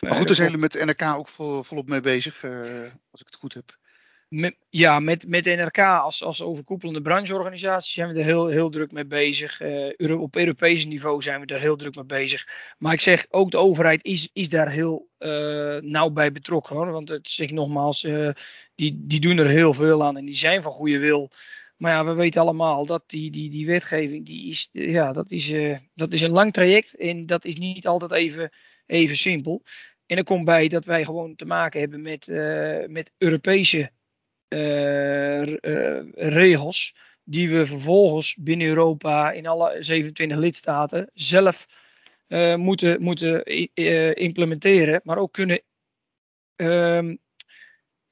Maar 0.00 0.12
goed, 0.12 0.26
daar 0.26 0.36
zijn 0.36 0.50
jullie 0.50 0.68
met 0.68 0.84
NRK 0.84 1.16
ook 1.16 1.28
vol, 1.28 1.62
volop 1.62 1.88
mee 1.88 2.00
bezig, 2.00 2.44
als 3.10 3.20
ik 3.20 3.26
het 3.26 3.34
goed 3.34 3.54
heb. 3.54 3.78
Met, 4.30 4.56
ja, 4.68 5.00
met, 5.00 5.28
met 5.28 5.44
NRK 5.44 5.78
als, 5.78 6.22
als 6.22 6.42
overkoepelende 6.42 7.02
brancheorganisatie 7.02 7.92
zijn 7.92 8.12
we 8.12 8.18
er 8.18 8.24
heel, 8.24 8.46
heel 8.46 8.70
druk 8.70 8.92
mee 8.92 9.06
bezig. 9.06 9.60
Euro- 9.60 10.20
op 10.20 10.36
Europees 10.36 10.84
niveau 10.84 11.22
zijn 11.22 11.40
we 11.40 11.46
er 11.46 11.60
heel 11.60 11.76
druk 11.76 11.94
mee 11.94 12.04
bezig. 12.04 12.48
Maar 12.78 12.92
ik 12.92 13.00
zeg, 13.00 13.26
ook 13.30 13.50
de 13.50 13.56
overheid 13.56 14.04
is, 14.04 14.30
is 14.32 14.48
daar 14.48 14.70
heel 14.70 15.08
eh, 15.18 15.76
nauw 15.80 16.10
bij 16.10 16.32
betrokken. 16.32 16.76
Hoor. 16.76 16.90
Want 16.90 17.08
het 17.08 17.28
zeg 17.28 17.50
nogmaals, 17.50 18.04
eh, 18.04 18.30
die, 18.74 19.00
die 19.06 19.20
doen 19.20 19.38
er 19.38 19.48
heel 19.48 19.74
veel 19.74 20.04
aan 20.04 20.16
en 20.16 20.24
die 20.24 20.34
zijn 20.34 20.62
van 20.62 20.72
goede 20.72 20.98
wil. 20.98 21.30
Maar 21.76 21.92
ja, 21.92 22.04
we 22.04 22.12
weten 22.12 22.40
allemaal 22.40 22.86
dat 22.86 23.02
die, 23.06 23.30
die, 23.30 23.50
die 23.50 23.66
wetgeving, 23.66 24.26
die 24.26 24.50
is, 24.50 24.68
ja, 24.72 25.12
dat, 25.12 25.30
is, 25.30 25.52
dat 25.94 26.12
is 26.12 26.22
een 26.22 26.30
lang 26.30 26.52
traject. 26.52 26.96
En 26.96 27.26
dat 27.26 27.44
is 27.44 27.56
niet 27.56 27.86
altijd 27.86 28.12
even, 28.12 28.50
even 28.86 29.16
simpel. 29.16 29.62
En 30.06 30.16
er 30.16 30.24
komt 30.24 30.44
bij 30.44 30.68
dat 30.68 30.84
wij 30.84 31.04
gewoon 31.04 31.34
te 31.34 31.44
maken 31.44 31.80
hebben 31.80 32.02
met, 32.02 32.26
met 32.88 33.12
Europese 33.18 33.90
regels 36.14 36.94
die 37.24 37.50
we 37.50 37.66
vervolgens 37.66 38.36
binnen 38.36 38.66
Europa 38.66 39.30
in 39.30 39.46
alle 39.46 39.76
27 39.82 40.38
lidstaten 40.38 41.10
zelf 41.14 41.66
eh, 42.26 42.56
moeten, 42.56 43.02
moeten 43.02 43.44
eh, 43.44 44.14
implementeren, 44.14 45.00
maar 45.04 45.18
ook 45.18 45.32
kunnen 45.32 45.62
ehm, 46.56 47.16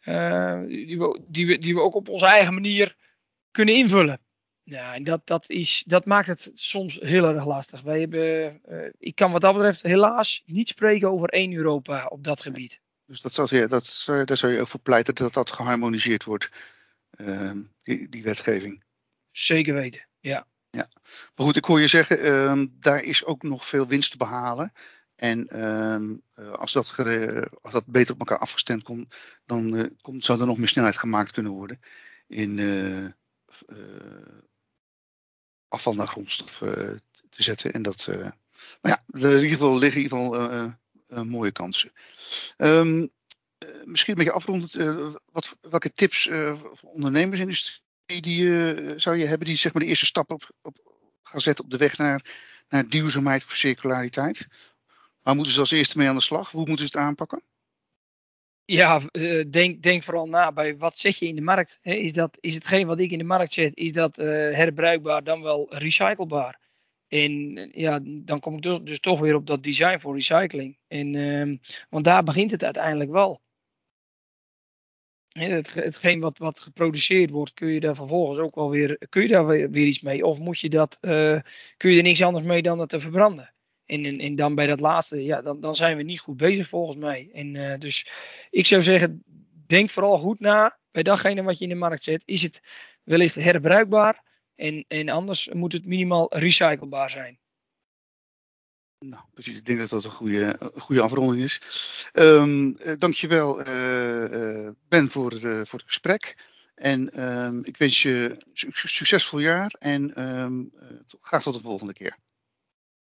eh, 0.09 0.61
die, 0.67 0.99
we, 0.99 1.21
die, 1.29 1.47
we, 1.47 1.59
die 1.59 1.75
we 1.75 1.81
ook 1.81 1.95
op 1.95 2.09
onze 2.09 2.27
eigen 2.27 2.55
manier 2.55 2.97
kunnen 3.51 3.75
invullen. 3.75 4.21
Ja, 4.63 4.95
en 4.95 5.03
dat, 5.03 5.27
dat, 5.27 5.51
is, 5.51 5.83
dat 5.87 6.05
maakt 6.05 6.27
het 6.27 6.51
soms 6.55 6.99
heel 7.01 7.25
erg 7.25 7.47
lastig. 7.47 7.83
Wij 7.83 8.01
hebben, 8.01 8.63
eh, 8.63 8.91
ik 8.99 9.15
kan 9.15 9.33
wat 9.33 9.41
dat 9.41 9.55
betreft 9.55 9.83
helaas 9.83 10.43
niet 10.47 10.69
spreken 10.69 11.11
over 11.11 11.29
één 11.29 11.53
Europa 11.53 12.07
op 12.07 12.25
dat 12.25 12.43
gebied. 12.43 12.81
Dus 13.09 13.21
dat 13.21 13.35
zou, 13.35 13.57
ja, 13.57 13.67
dat, 13.67 13.87
zou- 13.87 14.25
daar 14.25 14.37
zou 14.37 14.53
je 14.53 14.61
ook 14.61 14.69
voor 14.69 14.81
pleiten 14.81 15.15
dat 15.15 15.33
dat 15.33 15.53
geharmoniseerd 15.53 16.25
wordt, 16.25 16.51
ehm, 17.11 17.63
die, 17.83 18.09
die 18.09 18.23
wetgeving. 18.23 18.85
Zeker 19.31 19.75
weten, 19.75 20.07
ja. 20.21 20.47
Maar 21.35 21.47
goed, 21.47 21.57
ik 21.57 21.65
hoor 21.65 21.81
je 21.81 21.87
zeggen, 21.87 22.21
ehm, 22.21 22.67
daar 22.71 23.03
is 23.03 23.25
ook 23.25 23.43
nog 23.43 23.67
veel 23.67 23.87
winst 23.87 24.11
te 24.11 24.17
behalen. 24.17 24.73
En 25.15 25.49
ehm, 25.49 26.17
eh, 26.35 26.53
als, 26.53 26.73
dat 26.73 26.95
als 27.63 27.73
dat 27.73 27.87
beter 27.87 28.15
op 28.15 28.19
elkaar 28.19 28.39
afgestemd 28.39 28.83
komt, 28.83 29.15
dan 29.45 29.77
eh, 29.77 29.85
komt, 30.01 30.25
zou 30.25 30.41
er 30.41 30.47
nog 30.47 30.59
meer 30.59 30.69
snelheid 30.69 30.97
gemaakt 30.97 31.33
kunnen 31.33 31.53
worden 31.53 31.81
in 32.27 32.59
eh, 32.59 33.07
afval 35.69 35.95
naar 35.95 36.07
grondstof 36.07 36.59
te 37.29 37.43
zetten. 37.43 37.73
En 37.73 37.83
dat, 37.83 38.07
maar 38.81 38.93
ja, 38.93 39.03
er 39.07 39.37
in 39.37 39.43
ieder 39.43 39.51
geval 39.51 39.79
liggen 39.79 40.03
in 40.03 40.03
ieder 40.03 40.19
geval 40.19 40.75
mooie 41.09 41.53
kansen. 41.53 41.93
Ehm, 42.57 43.07
eh, 43.59 43.69
misschien 43.85 44.13
een 44.13 44.25
beetje 44.25 44.39
afrondend, 44.39 44.75
eh, 44.75 45.15
wat, 45.33 45.57
welke 45.61 45.93
tips 45.93 46.27
eh, 46.27 46.55
voor 46.55 46.91
ondernemersindustrie 46.91 47.83
die, 48.21 48.73
eh, 48.75 48.93
zou 48.97 49.17
je 49.17 49.27
hebben 49.27 49.47
die 49.47 49.57
zeg 49.57 49.73
maar 49.73 49.83
de 49.83 49.89
eerste 49.89 50.07
stap 50.07 50.31
op, 50.31 50.51
op 50.63 50.77
gaan 51.23 51.41
zetten 51.41 51.65
op 51.65 51.71
de 51.71 51.77
weg 51.77 51.99
naar, 51.99 52.25
naar 52.69 52.87
duurzaamheid 52.87 53.45
of 53.45 53.55
circulariteit? 53.55 54.47
Waar 55.23 55.35
moeten 55.35 55.53
ze 55.53 55.61
als 55.61 55.71
eerste 55.71 55.99
mee 55.99 56.09
aan 56.09 56.15
de 56.15 56.23
slag? 56.23 56.51
Hoe 56.51 56.67
moeten 56.67 56.87
ze 56.87 56.99
het 56.99 57.07
aanpakken? 57.07 57.43
Ja, 58.71 59.01
eh, 59.11 59.45
denk, 59.51 59.83
denk 59.83 60.03
vooral 60.03 60.29
na 60.29 60.53
bij 60.53 60.77
wat 60.77 60.99
zet 60.99 61.19
je 61.19 61.27
in 61.27 61.35
de 61.35 61.43
markt. 61.43 61.79
Is, 61.83 62.13
dat, 62.13 62.37
is 62.41 62.55
hetgeen 62.55 62.87
wat 62.87 62.99
ik 62.99 63.11
in 63.11 63.19
de 63.19 63.25
markt 63.25 63.53
zet, 63.53 63.77
is 63.77 63.93
dat 63.93 64.19
eh, 64.19 64.27
herbruikbaar 64.27 65.25
dan 65.25 65.43
wel 65.43 65.67
recyclebaar? 65.69 66.61
En 67.09 67.57
eh, 67.57 67.71
ja, 67.73 68.01
dan 68.03 68.41
kom 68.41 68.55
ik 68.55 68.63
dus, 68.63 68.79
dus 68.83 69.01
toch 69.01 69.21
weer 69.21 69.35
op 69.35 69.47
dat 69.47 69.63
design 69.63 69.99
voor 69.99 70.15
recycling. 70.15 70.79
En, 70.89 71.15
ehm, 71.15 71.57
want 71.91 72.05
daar 72.05 72.23
begint 72.23 72.51
het 72.51 72.65
uiteindelijk 72.65 73.11
wel. 73.11 73.41
Het, 75.29 75.75
hetgeen 75.75 76.21
wat, 76.21 76.39
wat 76.39 76.61
geproduceerd 76.61 77.31
wordt, 77.31 77.55
kun 77.55 77.69
je 77.69 77.81
daar 77.81 77.95
vervolgens 77.95 78.39
ook 78.39 78.55
wel 78.55 78.71
weer, 78.71 78.99
kun 79.09 79.23
je 79.23 79.29
daar 79.29 79.47
weer, 79.47 79.77
iets 79.77 80.01
mee? 80.01 80.25
Of 80.25 80.39
moet 80.39 80.59
je 80.59 80.69
dat, 80.69 80.99
eh, 81.01 81.41
kun 81.77 81.91
je 81.91 81.97
er 81.97 82.03
niks 82.03 82.23
anders 82.23 82.45
mee 82.45 82.63
dan 82.63 82.79
dat 82.79 82.89
te 82.89 83.01
verbranden? 83.01 83.55
En, 83.87 84.05
en, 84.05 84.19
en 84.19 84.35
dan 84.35 84.55
bij 84.55 84.67
dat 84.67 84.81
laatste, 84.81 85.25
ja, 85.25 85.43
dan, 85.43 85.61
dan 85.61 85.75
zijn 85.77 85.97
we 85.97 86.03
niet 86.03 86.21
goed 86.21 86.37
bezig 86.37 86.69
volgens 86.69 86.99
mij. 86.99 87.31
En 87.33 87.55
uh, 87.55 87.79
dus 87.79 88.11
ik 88.51 88.67
zou 88.67 88.83
zeggen, 88.83 89.25
denk 89.67 89.91
vooral 89.91 90.19
goed 90.19 90.41
na 90.41 90.79
bij 90.91 91.03
datgene 91.03 91.43
wat 91.43 91.59
je 91.59 91.65
in 91.65 91.71
de 91.71 91.75
markt 91.75 92.05
zet. 92.05 92.23
Is 92.25 92.43
het 92.43 92.63
wellicht 93.05 93.35
herbruikbaar? 93.35 94.23
En, 94.59 94.85
en 94.89 95.09
anders 95.09 95.49
moet 95.49 95.73
het 95.73 95.87
minimaal 95.87 96.37
recyclebaar 96.37 97.11
zijn. 97.11 97.39
Nou, 98.99 99.23
precies. 99.33 99.57
Ik 99.57 99.65
denk 99.65 99.79
dat 99.79 99.89
dat 99.89 100.05
een 100.05 100.11
goede, 100.11 100.57
een 100.59 100.81
goede 100.81 101.03
afronding 101.03 101.43
is. 101.43 101.61
Um, 102.13 102.77
dankjewel, 102.99 103.61
uh, 103.61 104.71
Ben, 104.89 105.09
voor 105.09 105.31
het, 105.31 105.69
voor 105.69 105.79
het 105.79 105.89
gesprek. 105.89 106.37
En 106.75 107.29
um, 107.29 107.65
ik 107.65 107.77
wens 107.77 108.03
je 108.03 108.37
een 108.53 108.73
succesvol 108.73 109.39
jaar 109.39 109.75
en 109.79 110.23
um, 110.23 110.73
graag 111.21 111.43
tot 111.43 111.55
de 111.55 111.61
volgende 111.61 111.93
keer. 111.93 112.17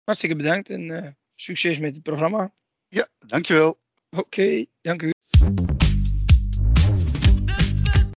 Hartstikke 0.04 0.36
bedankt 0.36 0.70
en 0.70 1.16
succes 1.34 1.78
met 1.78 1.94
het 1.94 2.02
programma. 2.02 2.54
Ja, 2.88 3.08
dankjewel. 3.18 3.78
Oké, 4.10 4.20
okay, 4.20 4.68
dank 4.80 5.02
u. 5.02 5.10